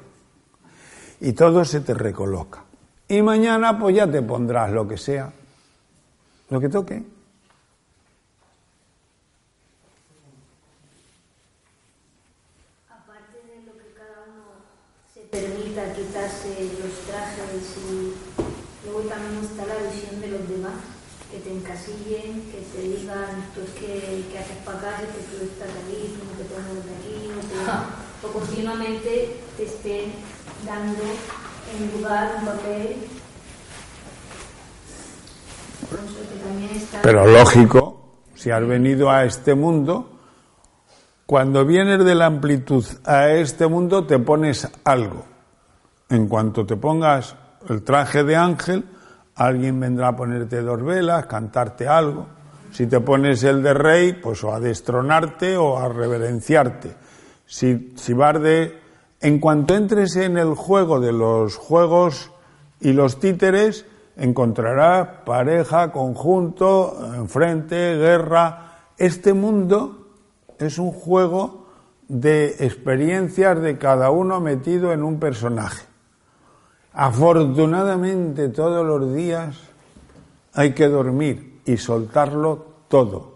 [1.18, 2.62] y todo se te recoloca.
[3.08, 5.32] Y mañana pues ya te pondrás lo que sea,
[6.50, 7.02] lo que toque.
[12.88, 14.62] Aparte de lo que cada uno
[15.12, 20.78] se permita quitarse los trajes y luego también está la visión de los demás,
[21.30, 25.22] que te encasillen, que te digan tú es que, que haces para acá, es que
[25.36, 30.12] tú estás aquí, tú no te pones de aquí, o, te- o continuamente te estén
[30.64, 32.96] dando en lugar un papel.
[35.75, 35.75] Por eso que también está
[37.02, 40.10] Pero lógico, si has venido a este mundo,
[41.26, 45.24] cuando vienes de la amplitud a este mundo te pones algo.
[46.08, 47.34] En cuanto te pongas
[47.68, 48.84] el traje de ángel,
[49.34, 52.28] alguien vendrá a ponerte dos velas, cantarte algo.
[52.70, 56.94] Si te pones el de rey, pues o a destronarte o a reverenciarte.
[57.44, 58.14] Si, si.
[59.20, 62.30] En cuanto entres en el juego de los juegos
[62.80, 63.86] y los títeres,
[64.16, 68.78] encontrarás pareja, conjunto, enfrente, guerra.
[68.98, 70.08] Este mundo
[70.58, 71.66] es un juego
[72.08, 75.86] de experiencias de cada uno metido en un personaje.
[76.92, 79.58] Afortunadamente todos los días
[80.54, 83.34] hay que dormir y soltarlo todo.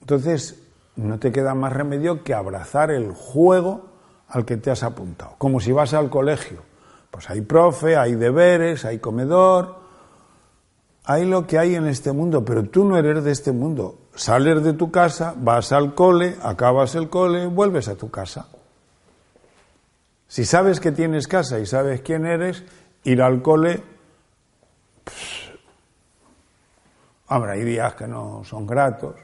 [0.00, 0.62] Entonces
[0.96, 3.86] no te queda más remedio que abrazar el juego
[4.28, 6.62] al que te has apuntado, como si vas al colegio.
[7.10, 9.76] Pues hay profe, hay deberes, hay comedor,
[11.04, 13.98] hay lo que hay en este mundo, pero tú no eres de este mundo.
[14.16, 18.48] Sales de tu casa, vas al cole, acabas el cole, vuelves a tu casa.
[20.26, 22.64] Si sabes que tienes casa y sabes quién eres,
[23.04, 23.82] ir al cole,
[25.04, 25.52] pues,
[27.28, 29.14] hombre, hay días que no son gratos,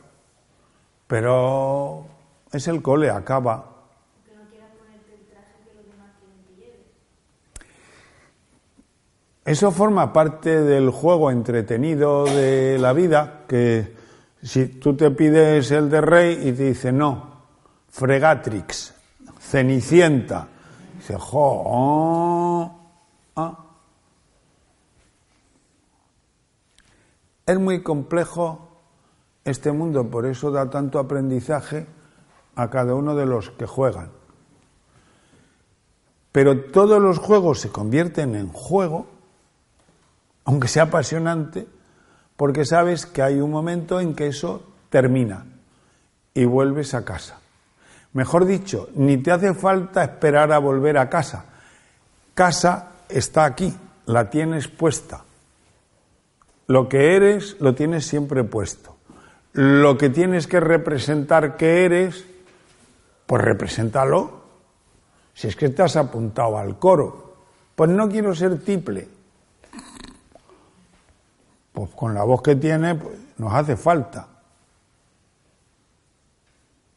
[1.09, 2.07] pero
[2.53, 3.72] es el cole, acaba.
[9.45, 13.97] Eso forma parte del juego entretenido de la vida, que
[14.41, 17.43] si tú te pides el de rey y te dice no,
[17.89, 18.95] fregatrix,
[19.41, 20.49] cenicienta,
[20.97, 22.81] dice, jo, oh,
[23.37, 23.59] ah.
[27.45, 28.69] Es muy complejo
[29.45, 31.87] este mundo, por eso da tanto aprendizaje
[32.55, 34.11] a cada uno de los que juegan.
[36.31, 39.07] Pero todos los juegos se convierten en juego,
[40.45, 41.67] aunque sea apasionante,
[42.37, 45.47] porque sabes que hay un momento en que eso termina
[46.35, 47.39] y vuelves a casa.
[48.13, 51.47] Mejor dicho, ni te hace falta esperar a volver a casa.
[52.35, 53.75] Casa está aquí,
[54.07, 55.25] la tienes puesta.
[56.69, 58.97] lo que eres lo tienes siempre puesto.
[59.53, 62.25] Lo que tienes que representar que eres,
[63.27, 64.43] pues represéntalo.
[65.35, 67.37] Si es que estás apuntado al coro,
[67.75, 69.09] pues no quiero ser tiple.
[71.73, 74.29] Pues con la voz que tiene, pues nos hace falta.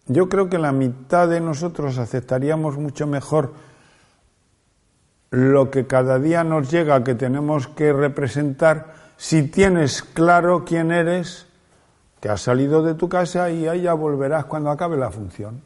[0.07, 3.53] Yo creo que la mitad de nosotros aceptaríamos mucho mejor
[5.31, 11.47] lo que cada día nos llega que tenemos que representar si tienes claro quién eres,
[12.19, 15.61] que has salido de tu casa y ahí ya volverás cuando acabe la función.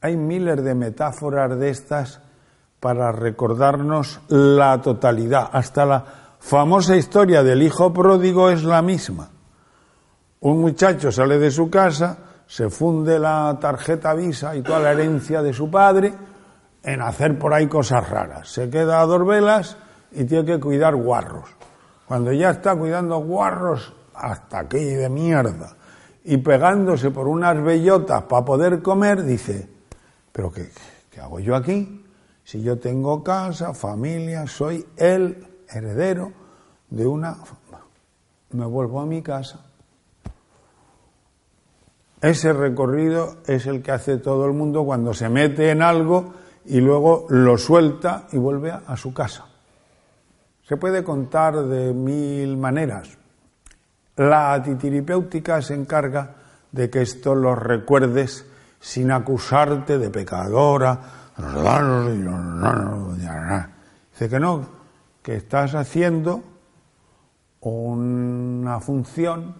[0.00, 2.20] Hay miles de metáforas de estas
[2.80, 5.48] para recordarnos la totalidad.
[5.52, 6.04] Hasta la
[6.42, 9.30] famosa historia del hijo pródigo es la misma.
[10.40, 15.40] Un muchacho sale de su casa, se funde la tarjeta Visa y toda la herencia
[15.40, 16.12] de su padre
[16.82, 18.48] en hacer por ahí cosas raras.
[18.48, 19.76] Se queda a dos velas
[20.10, 21.48] y tiene que cuidar guarros.
[22.06, 25.76] Cuando ya está cuidando guarros hasta aquí de mierda
[26.24, 29.68] y pegándose por unas bellotas para poder comer, dice,
[30.32, 30.70] pero qué,
[31.08, 32.04] ¿qué hago yo aquí?
[32.42, 36.32] Si yo tengo casa, familia, soy el heredero
[36.90, 37.36] de una...
[38.50, 39.60] Me vuelvo a mi casa.
[42.20, 46.34] Ese recorrido es el que hace todo el mundo cuando se mete en algo
[46.66, 49.46] y luego lo suelta y vuelve a su casa.
[50.68, 53.08] Se puede contar de mil maneras.
[54.16, 56.34] La titiripéutica se encarga
[56.70, 58.46] de que esto lo recuerdes
[58.78, 61.00] sin acusarte de pecadora.
[64.12, 64.81] Dice que no,
[65.22, 66.42] que estás haciendo
[67.60, 69.54] una función,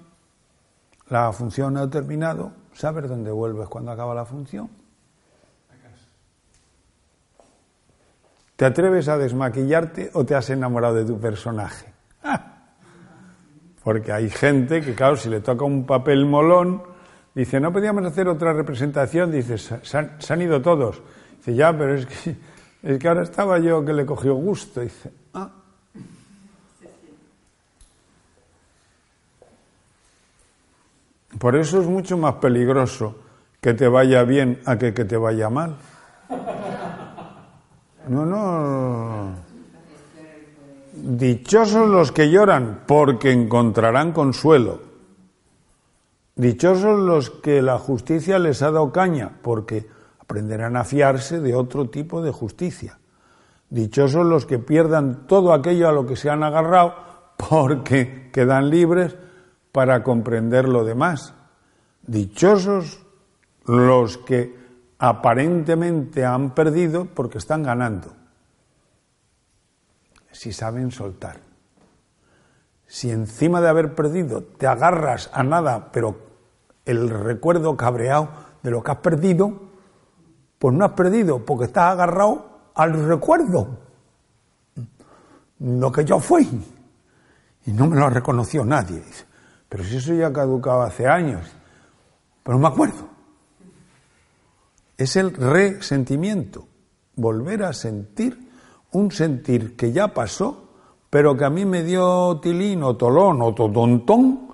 [1.09, 4.69] la función ha terminado, ¿sabes dónde vuelves cuando acaba la función?
[8.57, 11.93] ¿Te atreves a desmaquillarte o te has enamorado de tu personaje?
[12.23, 12.53] Ah.
[13.83, 16.83] Porque hay gente que, claro, si le toca un papel molón,
[17.35, 21.03] dice, no podíamos hacer otra representación, dice, se han, se han ido todos.
[21.39, 22.37] Dice, ya, pero es que,
[22.83, 24.81] es que ahora estaba yo que le cogió gusto.
[24.81, 25.51] Dice, ah.
[31.39, 33.17] Por eso es mucho más peligroso
[33.61, 35.77] que te vaya bien a que que te vaya mal.
[38.09, 39.35] No, no.
[40.93, 44.81] Dichosos los que lloran, porque encontrarán consuelo.
[46.35, 49.87] Dichosos los que la justicia les ha dado caña, porque
[50.33, 52.99] aprenderán a fiarse de otro tipo de justicia.
[53.69, 56.95] Dichosos los que pierdan todo aquello a lo que se han agarrado,
[57.37, 59.15] porque quedan libres
[59.73, 61.35] para comprender lo demás.
[62.07, 63.05] Dichosos
[63.67, 64.57] los que
[64.99, 68.15] aparentemente han perdido porque están ganando.
[70.31, 71.41] Si saben soltar.
[72.87, 76.17] Si encima de haber perdido te agarras a nada, pero
[76.87, 78.31] el recuerdo cabreado
[78.63, 79.72] de lo que has perdido,
[80.63, 83.81] pues no has perdido porque estás agarrado al recuerdo.
[85.59, 86.49] Lo que yo fui.
[87.67, 89.03] Y no me lo ha reconocido nadie.
[89.69, 91.51] Pero si eso ya ha caducado hace años.
[92.45, 93.13] Pero me acuerdo
[95.03, 96.69] es el resentimiento,
[97.17, 98.39] volver a sentir
[98.93, 100.69] un sentir que ya pasó,
[101.11, 104.53] pero que a mí me dio tilín o tolón o totontón,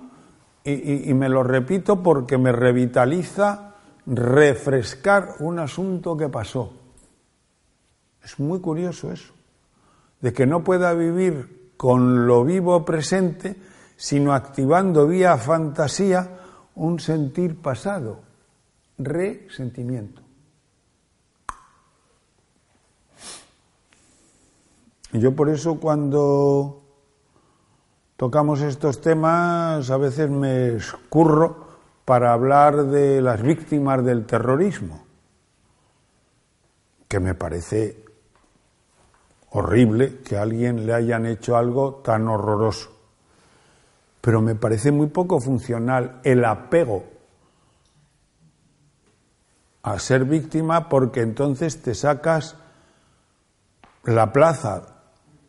[0.63, 3.68] y me lo repito porque me revitaliza
[4.09, 6.73] refrescar un asunto que pasó.
[8.23, 9.33] Es muy curioso eso,
[10.19, 13.55] de que no pueda vivir con lo vivo presente,
[13.95, 16.39] sino activando vía fantasía
[16.75, 18.21] un sentir pasado,
[18.97, 20.21] resentimiento.
[25.13, 26.83] Yo por eso cuando
[28.15, 31.68] tocamos estos temas a veces me escurro
[32.09, 35.05] para hablar de las víctimas del terrorismo,
[37.07, 38.03] que me parece
[39.51, 42.89] horrible que a alguien le hayan hecho algo tan horroroso.
[44.21, 47.03] Pero me parece muy poco funcional el apego
[49.83, 52.55] a ser víctima porque entonces te sacas
[54.05, 54.81] la plaza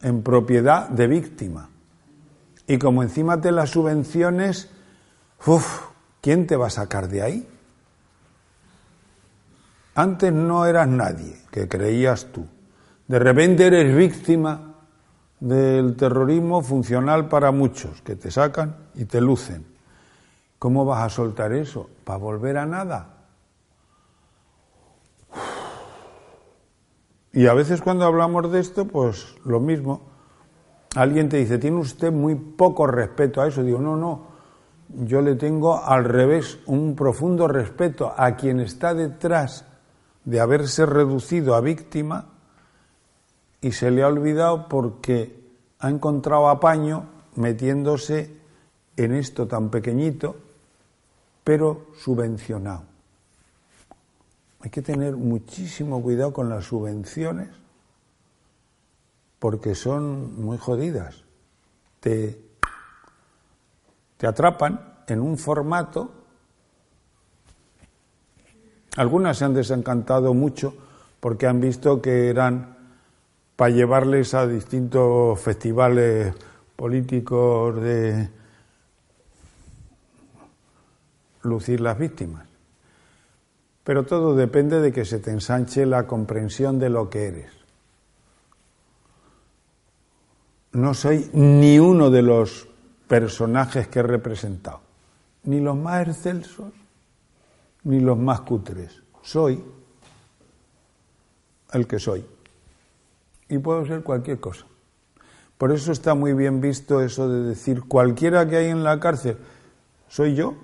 [0.03, 1.71] en propiedad de víctima.
[2.67, 4.69] Y como encima te las subvenciones,
[5.47, 5.90] uff,
[6.21, 7.49] ¿quién te va a sacar de ahí?
[9.95, 12.47] Antes no eras nadie, que creías tú.
[13.09, 14.75] De repente eres víctima
[15.41, 19.67] del terrorismo funcional para muchos, que te sacan y te lucen.
[20.59, 21.89] ¿Cómo vas a soltar eso?
[22.05, 23.17] ¿Para volver a nada?
[27.33, 30.03] Y a veces cuando hablamos de esto, pues lo mismo.
[30.97, 33.63] alguien te dice, tiene usted muy poco respeto a eso.
[33.63, 34.27] Digo, no, no,
[34.95, 39.65] yo le tengo al revés un profundo respeto a quien está detrás
[40.25, 42.27] de haberse reducido a víctima
[43.61, 45.41] y se le ha olvidado porque
[45.79, 47.05] ha encontrado apaño
[47.37, 48.37] metiéndose
[48.97, 50.37] en esto tan pequeñito,
[51.45, 52.85] pero subvencionado.
[54.61, 57.49] Hay que tener muchísimo cuidado con las subvenciones
[59.39, 61.25] porque son muy jodidas.
[62.01, 62.50] Te,
[64.21, 66.11] te atrapan en un formato.
[68.97, 70.75] Algunas se han desencantado mucho
[71.21, 72.77] porque han visto que eran
[73.57, 76.35] para llevarles a distintos festivales
[76.77, 78.29] políticos de
[81.45, 82.47] lucir las víctimas.
[83.83, 87.53] Pero todo depende de que se te ensanche la comprensión de lo que eres.
[90.73, 92.70] No soy ni uno de los
[93.11, 94.83] personajes que he representado,
[95.43, 96.73] ni los más excelsos,
[97.83, 99.03] ni los más cutres.
[99.21, 99.65] Soy
[101.73, 102.25] el que soy.
[103.49, 104.65] Y puedo ser cualquier cosa.
[105.59, 109.39] Por eso está muy bien visto eso de decir cualquiera que hay en la cárcel,
[110.07, 110.55] soy yo,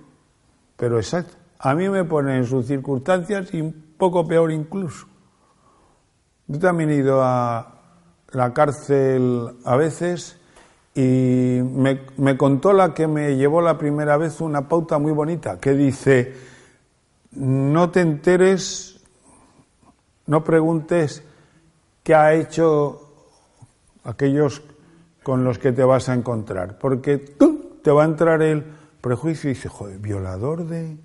[0.77, 1.35] pero exacto.
[1.59, 5.09] A mí me pone en sus circunstancias y un poco peor incluso.
[6.47, 7.75] Yo también he ido a
[8.31, 10.39] la cárcel a veces
[10.97, 15.61] y me, me, contó la que me llevó la primera vez una pauta muy bonita
[15.61, 16.35] que dice,
[17.33, 18.99] no te enteres,
[20.25, 21.23] no preguntes
[22.03, 23.13] qué ha hecho
[24.05, 24.63] aquellos
[25.23, 28.65] con los que te vas a encontrar, porque te va a entrar el
[29.03, 30.97] prejuicio y dice, joder, violador de...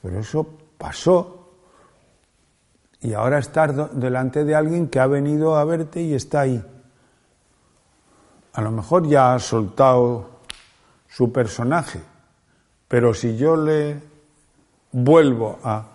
[0.00, 0.46] Pero eso
[0.78, 1.50] pasó.
[3.00, 6.64] Y ahora estás delante de alguien que ha venido a verte y está ahí.
[8.54, 10.30] A lo mejor ya ha soltado
[11.08, 12.00] su personaje,
[12.86, 14.00] pero si yo le
[14.92, 15.86] vuelvo a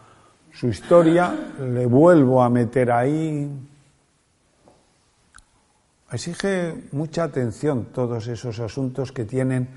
[0.51, 3.49] su historia, le vuelvo a meter ahí.
[6.11, 9.69] Exige mucha atención todos esos asuntos que tienen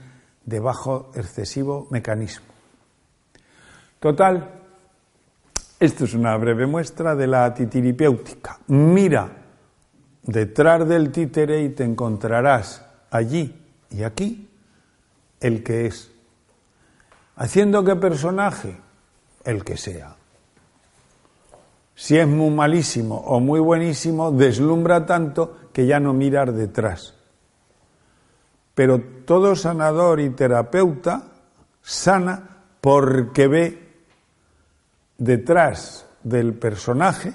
[0.44, 2.46] de bajo excesivo mecanismo.
[4.00, 4.50] Total,
[5.78, 8.58] esto es una breve muestra de la titiripéutica.
[8.68, 9.41] Mira
[10.22, 13.60] detrás del títere y te encontrarás allí
[13.90, 14.48] y aquí
[15.40, 16.10] el que es.
[17.36, 18.76] ¿Haciendo qué personaje?
[19.44, 20.16] El que sea.
[21.94, 27.14] Si es muy malísimo o muy buenísimo, deslumbra tanto que ya no mirar detrás.
[28.74, 31.24] Pero todo sanador y terapeuta
[31.82, 33.94] sana porque ve
[35.18, 37.32] detrás del personaje,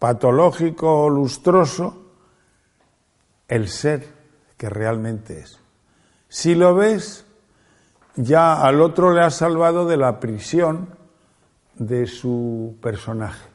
[0.00, 2.02] patológico o lustroso,
[3.46, 4.08] el ser
[4.56, 5.60] que realmente es.
[6.28, 7.26] Si lo ves,
[8.16, 10.88] ya al otro le has salvado de la prisión
[11.76, 13.48] de su personaje,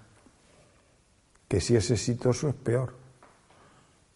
[1.49, 2.93] que si es exitoso es peor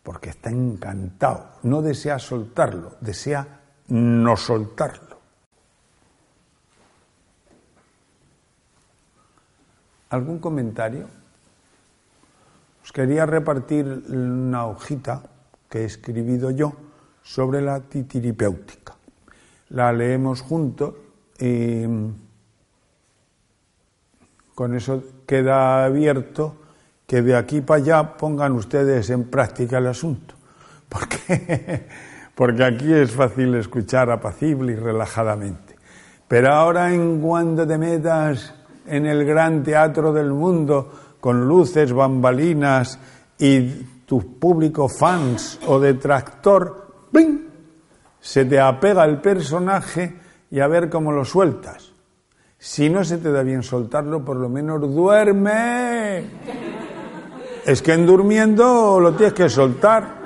[0.04, 3.60] porque está encantado, no desea soltarlo, desea
[3.90, 5.20] no soltarlo.
[10.10, 11.08] ¿Algún comentario?
[12.90, 15.22] Os quería repartir una hojita
[15.70, 16.74] que he escribido yo
[17.22, 18.96] sobre la titiripéutica.
[19.70, 20.96] La leemos juntos
[21.38, 21.84] y
[24.56, 26.56] con eso queda abierto
[27.06, 30.34] que de aquí para allá pongan ustedes en práctica el asunto.
[30.90, 31.86] Porque,
[32.34, 35.76] porque aquí es fácil escuchar apacible y relajadamente.
[36.28, 38.56] Pero ahora en cuando te metas
[38.88, 43.00] en el gran teatro del mundo con luces, bambalinas
[43.38, 43.62] y
[44.06, 47.40] tu público fans o detractor, ¡ping!
[48.20, 50.16] se te apega el personaje
[50.52, 51.94] y a ver cómo lo sueltas.
[52.58, 56.26] Si no se te da bien soltarlo, por lo menos duerme.
[57.66, 60.20] Es que en durmiendo lo tienes que soltar.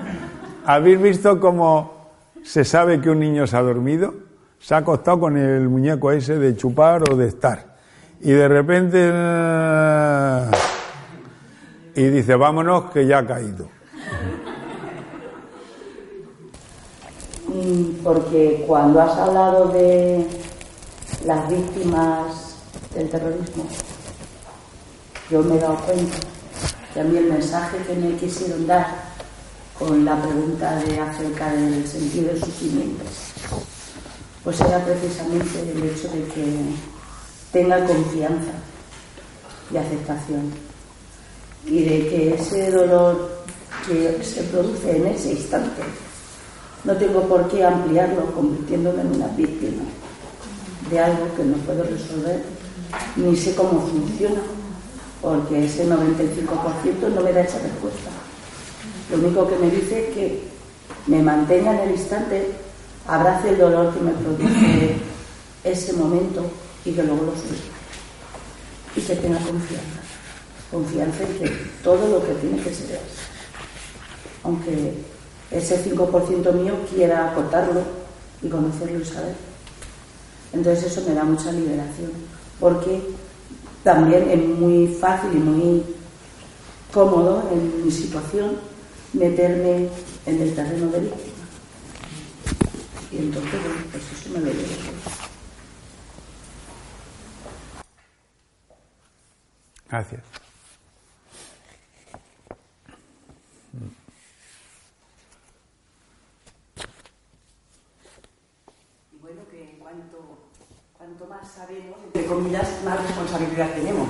[0.65, 2.09] ¿Habéis visto cómo
[2.41, 4.13] se sabe que un niño se ha dormido?
[4.59, 7.75] Se ha acostado con el muñeco ese de chupar o de estar.
[8.21, 9.11] Y de repente...
[11.95, 13.67] Y dice, vámonos que ya ha caído.
[17.47, 20.27] Mm, porque cuando has hablado de
[21.25, 22.55] las víctimas
[22.95, 23.67] del terrorismo,
[25.29, 26.17] yo me he dado cuenta
[26.95, 28.87] también el mensaje que me quisieron dar
[29.77, 33.03] con la pregunta de acerca del sentido del sufrimiento,
[34.43, 36.59] pues era precisamente el hecho de que
[37.51, 38.51] tenga confianza
[39.71, 40.72] y aceptación
[41.65, 43.43] y de que ese dolor
[43.87, 45.81] que se produce en ese instante.
[46.83, 49.83] No tengo por qué ampliarlo convirtiéndome en una víctima
[50.89, 52.43] de algo que no puedo resolver,
[53.15, 54.41] ni sé cómo funciona,
[55.21, 58.09] porque ese 95% no me da esa respuesta.
[59.11, 60.43] Lo único que me dice es que
[61.07, 62.51] me mantenga en el instante,
[63.07, 64.95] abrace el dolor que me produce
[65.63, 66.43] ese momento
[66.83, 67.71] y que luego lo suelto.
[68.95, 70.02] Y que tenga confianza.
[70.73, 71.49] Confianza en que
[71.83, 73.01] todo lo que tiene que ser es.
[74.43, 74.95] Aunque
[75.51, 77.83] ese 5% mío quiera acotarlo
[78.41, 79.35] y conocerlo y saber.
[80.51, 82.11] Entonces eso me da mucha liberación,
[82.59, 83.01] porque
[83.83, 85.83] también es muy fácil y muy
[86.91, 88.57] cómodo en mi situación
[89.13, 89.89] meterme
[90.25, 91.33] en el terreno de víctima.
[93.11, 94.93] Y entonces, bueno, pues eso me lo llevo.
[99.87, 100.23] Gracias.
[109.11, 110.49] Y bueno, que cuanto,
[110.97, 114.07] cuanto más sabemos, entre comillas, más responsabilidad tenemos,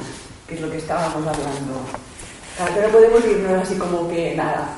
[0.48, 1.82] que es lo que estábamos hablando.
[2.58, 4.70] Claro, que no podemos irnos así como que nada.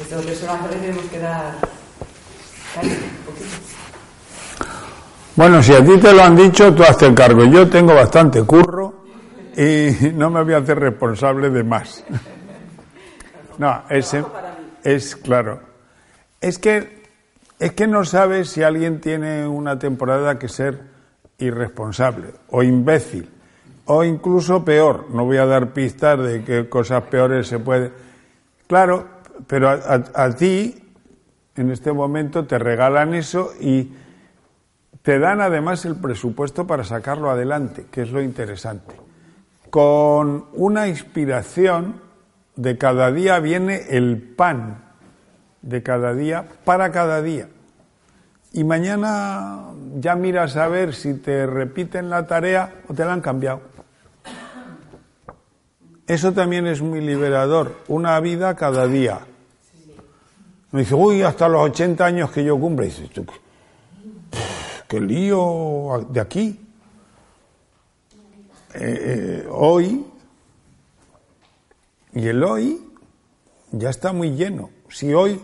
[0.00, 1.54] Estos personajes tenemos que dar.
[2.74, 3.46] cariño, un poquito.
[5.34, 7.44] Bueno, si a ti te lo han dicho, tú hazte el cargo.
[7.44, 9.04] Yo tengo bastante curro
[9.56, 12.04] y no me voy a hacer responsable de más.
[13.58, 14.14] No, es,
[14.84, 15.62] es claro.
[16.42, 17.04] Es que,
[17.58, 20.95] es que no sabes si alguien tiene una temporada que ser
[21.38, 23.28] irresponsable o imbécil
[23.86, 25.06] o incluso peor.
[25.10, 27.92] No voy a dar pistas de qué cosas peores se puede.
[28.66, 29.06] Claro,
[29.46, 30.74] pero a ti
[31.54, 33.92] en este momento te regalan eso y
[35.02, 38.96] te dan además el presupuesto para sacarlo adelante, que es lo interesante.
[39.70, 42.00] Con una inspiración
[42.56, 44.84] de cada día viene el pan
[45.62, 47.48] de cada día para cada día.
[48.56, 49.66] Y mañana
[50.00, 53.60] ya miras a ver si te repiten la tarea o te la han cambiado.
[56.06, 59.20] Eso también es muy liberador, una vida cada día.
[60.72, 62.86] Me dice, uy, hasta los 80 años que yo cumple.
[62.86, 63.26] Y dices, "Tú,
[64.88, 66.58] qué lío de aquí.
[68.72, 70.06] Eh, eh, hoy,
[72.14, 72.80] y el hoy
[73.72, 74.70] ya está muy lleno.
[74.88, 75.42] Si hoy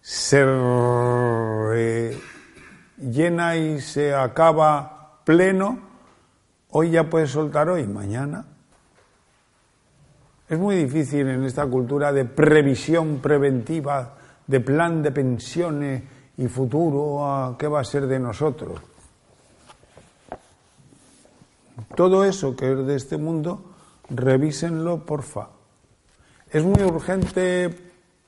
[0.00, 0.44] se
[2.98, 5.78] llena y se acaba pleno,
[6.70, 8.44] hoy ya puedes soltar hoy, mañana.
[10.48, 14.14] Es muy difícil en esta cultura de previsión preventiva,
[14.46, 16.02] de plan de pensiones
[16.36, 18.80] y futuro, a qué va a ser de nosotros.
[21.96, 23.72] Todo eso que es de este mundo,
[24.10, 25.48] revísenlo, porfa.
[26.50, 27.74] Es muy urgente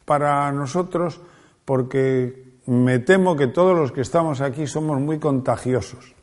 [0.05, 1.21] para nosotros
[1.65, 6.15] porque me temo que todos los que estamos aquí somos muy contagiosos.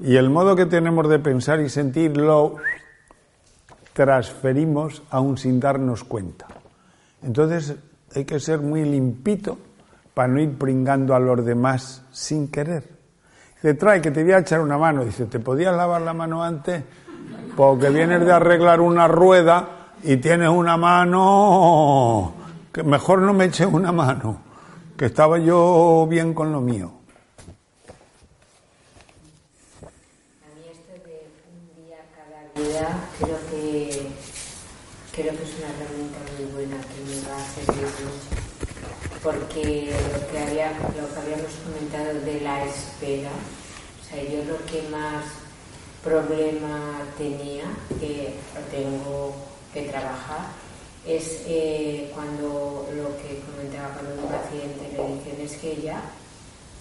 [0.00, 2.56] Y el modo que tenemos de pensar y sentir lo
[3.92, 6.46] transferimos aún sin darnos cuenta.
[7.22, 7.76] Entonces
[8.14, 9.58] hay que ser muy limpito
[10.14, 12.88] para no ir pringando a los demás sin querer.
[13.56, 15.04] Dice, trae que te voy a echar una mano.
[15.04, 16.82] Dice, ¿te podías lavar la mano antes?
[17.56, 19.68] Porque vienes de arreglar una rueda
[20.02, 22.34] y tienes una mano
[22.72, 24.40] que mejor no me eche una mano,
[24.96, 26.92] que estaba yo bien con lo mío.
[30.44, 32.86] A mí esto de un día cada día
[33.18, 34.08] creo que
[35.12, 38.42] creo que es una herramienta muy buena que me va a servir mucho
[39.22, 44.64] porque lo que había lo que habíamos comentado de la espera o sea yo lo
[44.66, 45.24] que más
[46.02, 47.64] problema tenía
[48.00, 48.34] que
[48.70, 49.34] tengo
[49.72, 50.61] que trabajar
[51.06, 56.02] es eh, cuando lo que comentaba cuando un paciente le dicen es que ya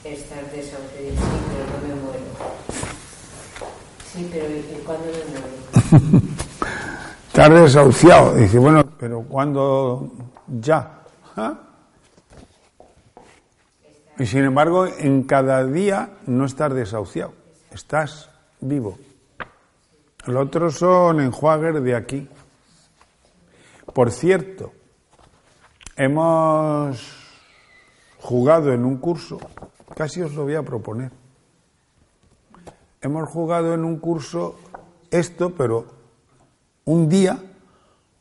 [0.03, 1.15] estás desahuciado sí
[1.49, 2.25] pero no me muero
[4.13, 6.25] Sí, pero ¿y cuándo me muero?
[7.27, 8.35] Estás desahuciado.
[8.35, 10.11] Dice, bueno, pero ¿cuándo
[10.47, 10.99] ya?
[11.37, 11.53] ¿Ah?
[14.19, 17.31] Y sin embargo, en cada día no estás desahuciado,
[17.71, 18.97] estás vivo.
[20.25, 22.27] Los otros son enjuagues de aquí.
[23.93, 24.71] Por cierto,
[25.97, 26.97] hemos
[28.19, 29.37] jugado en un curso,
[29.95, 31.11] casi os lo voy a proponer.
[33.01, 34.55] Hemos jugado en un curso
[35.09, 35.87] esto, pero
[36.85, 37.37] un día,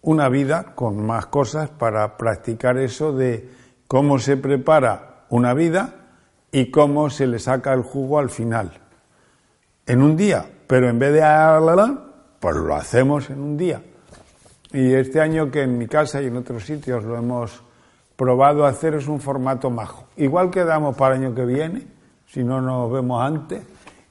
[0.03, 3.49] una vida con más cosas para practicar eso de
[3.87, 6.09] cómo se prepara una vida
[6.51, 8.81] y cómo se le saca el jugo al final.
[9.87, 12.07] En un día, pero en vez de alala,
[12.41, 13.83] pues lo hacemos en un día.
[14.73, 17.63] Y este año que en mi casa y en otros sitios lo hemos
[18.17, 20.07] probado a hacer es un formato majo.
[20.17, 21.87] Igual quedamos para el año que viene,
[22.27, 23.63] si no nos vemos antes,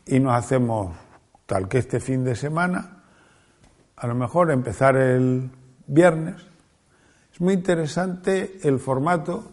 [0.05, 0.95] y nos hacemos
[1.45, 3.03] tal que este fin de semana,
[3.95, 5.49] a lo mejor empezar el
[5.87, 6.35] viernes.
[7.33, 9.49] Es muy interesante el formato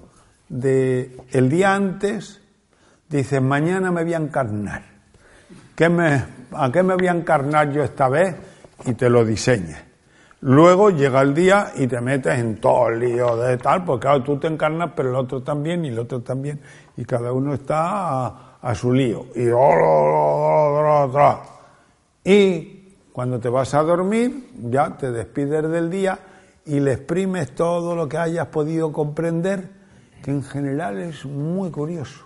[0.48, 2.40] de el día antes,
[3.08, 4.82] dices, mañana me voy a encarnar.
[5.74, 8.34] ¿Qué me, ¿A qué me voy a encarnar yo esta vez?
[8.86, 9.85] Y te lo diseñas.
[10.46, 14.22] Luego llega el día y te metes en todo el lío de tal, porque claro,
[14.22, 16.60] tú te encarnas, pero el otro también y el otro también,
[16.96, 19.26] y cada uno está a, a su lío.
[19.34, 19.48] Y,
[22.32, 26.16] y cuando te vas a dormir, ya te despides del día
[26.64, 29.68] y le exprimes todo lo que hayas podido comprender,
[30.22, 32.24] que en general es muy curioso,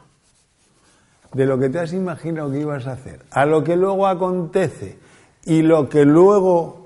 [1.32, 4.98] de lo que te has imaginado que ibas a hacer, a lo que luego acontece
[5.46, 6.79] y lo que luego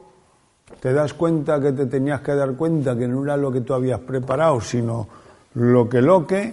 [0.84, 3.72] te das cuenta que te tenías que dar cuenta que no era lo que tú
[3.72, 5.08] habías preparado, sino
[5.54, 6.52] lo que lo que,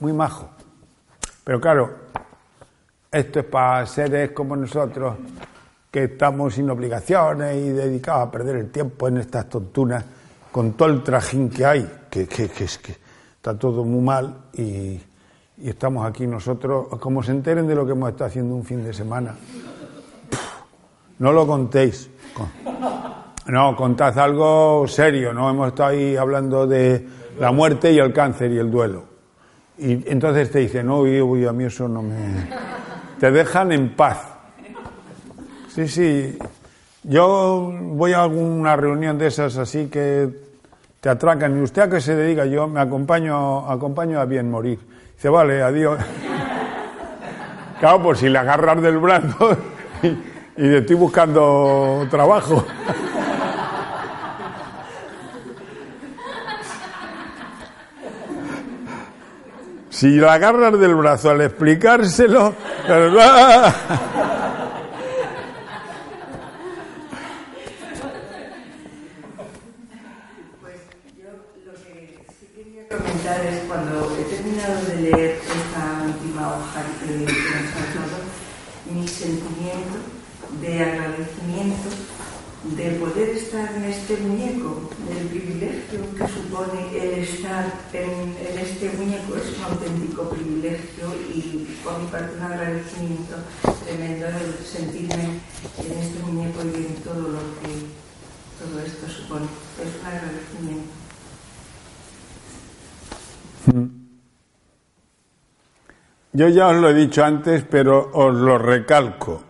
[0.00, 0.48] muy majo.
[1.44, 1.90] Pero claro,
[3.12, 5.16] esto es para seres como nosotros,
[5.90, 10.02] que estamos sin obligaciones y dedicados a perder el tiempo en estas tontunas,
[10.50, 12.96] con todo el trajín que hay, que, que, que, es que
[13.36, 14.62] está todo muy mal y,
[15.58, 18.82] y, estamos aquí nosotros, como se enteren de lo que hemos estado haciendo un fin
[18.82, 19.34] de semana.
[21.18, 22.10] No lo contéis.
[23.46, 27.06] No, contad algo serio, no hemos estado ahí hablando de
[27.40, 29.04] la muerte y el cáncer y el duelo.
[29.78, 32.48] Y entonces te dicen, no, uy, a mí eso no me...
[33.18, 34.18] Te dejan en paz.
[35.68, 36.38] Sí, sí.
[37.04, 40.28] Yo voy a alguna reunión de esas así que
[41.00, 44.78] te atracan y usted a que se dedica, yo me acompaño, acompaño a bien morir.
[45.14, 45.98] Dice, vale, adiós.
[47.80, 49.56] Claro, por si le agarras del brazo
[50.58, 52.64] y, y estoy buscando trabajo.
[59.98, 62.54] Si la agarras del brazo al explicárselo,
[62.86, 63.74] ¿verdad?
[70.60, 70.74] Pues
[71.16, 71.24] yo
[71.66, 77.12] lo que sí quería comentar es cuando he terminado de leer esta última hoja que
[77.16, 78.22] nos ha dado,
[78.94, 79.98] mi sentimiento
[80.60, 81.88] de agradecimiento
[82.76, 88.90] de poder estar en este muñeco, del privilegio que supone el estar en, en, este
[88.96, 93.34] muñeco es un auténtico privilegio y por mi parte un agradecimiento
[93.84, 95.40] tremendo el sentirme
[95.76, 97.68] en este muñeco y en todo lo que
[98.58, 99.44] todo esto supone.
[99.78, 100.88] Es un agradecimiento.
[106.32, 109.42] Yo ya os lo he dicho antes, pero os lo recalco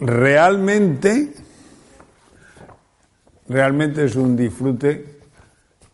[0.00, 1.34] realmente,
[3.50, 5.18] realmente es un disfrute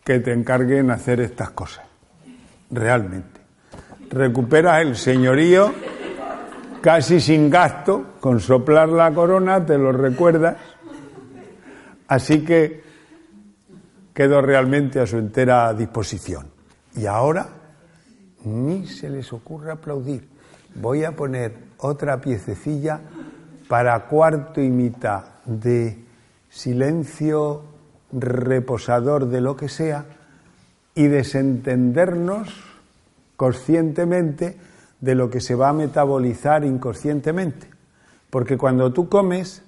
[0.05, 1.85] que te encarguen hacer estas cosas.
[2.71, 3.41] Realmente.
[4.11, 5.73] Recuperas el señorío
[6.83, 10.57] casi sin gasto, con soplar la corona, te lo recuerdas.
[12.09, 12.85] Así que
[14.15, 16.47] quedo realmente a su entera disposición.
[16.95, 17.49] Y ahora
[18.45, 20.29] ni se les ocurra aplaudir.
[20.75, 23.01] Voy a poner otra piececilla
[23.67, 26.06] para cuarto y mitad de
[26.57, 27.63] silencio
[28.13, 30.07] reposador de lo que sea
[30.95, 32.49] y desentendernos
[33.37, 34.57] conscientemente
[34.99, 37.69] de lo que se va a metabolizar inconscientemente.
[38.31, 39.63] Porque cuando tú comes,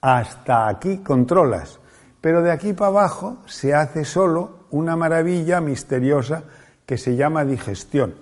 [0.00, 1.78] hasta aquí controlas,
[2.20, 6.42] pero de aquí para abajo se hace solo una maravilla misteriosa
[6.84, 8.14] que se llama digestión,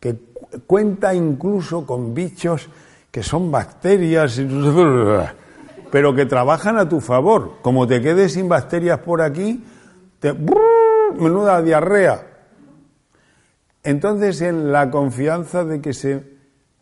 [0.00, 0.18] que
[0.66, 2.68] cuenta incluso con bichos
[3.12, 4.38] que son bacterias,
[5.90, 7.58] pero que trabajan a tu favor.
[7.62, 9.64] Como te quedes sin bacterias por aquí,
[10.20, 12.26] te, menuda diarrea.
[13.82, 16.38] Entonces, en la confianza de que se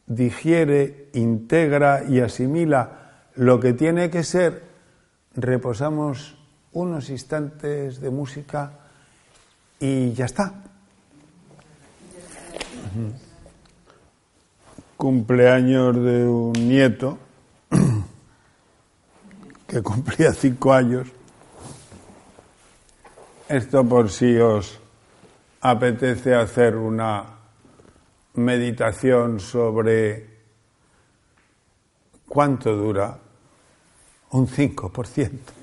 [0.06, 4.62] digiere, integra y asimila lo que tiene que ser,
[5.34, 6.38] reposamos
[6.72, 8.72] unos instantes de música
[9.78, 10.54] y ya está
[14.96, 17.18] cumpleaños de un nieto
[19.66, 21.08] que cumplía cinco años.
[23.48, 24.78] Esto por si os
[25.60, 27.24] apetece hacer una
[28.34, 30.26] meditación sobre
[32.28, 33.18] cuánto dura
[34.30, 35.55] un 5%.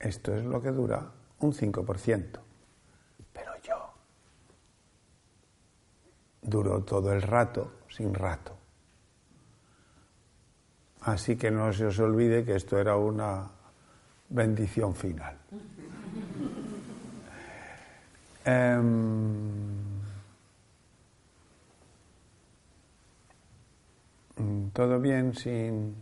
[0.00, 2.40] Esto es lo que dura un 5%.
[3.32, 3.92] Pero yo
[6.42, 8.56] duro todo el rato sin rato.
[11.02, 13.48] Así que no se os olvide que esto era una
[14.30, 15.36] bendición final.
[18.42, 19.60] Em,
[24.72, 25.94] ¿Todo bien sin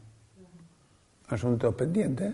[1.26, 2.32] asuntos pendientes?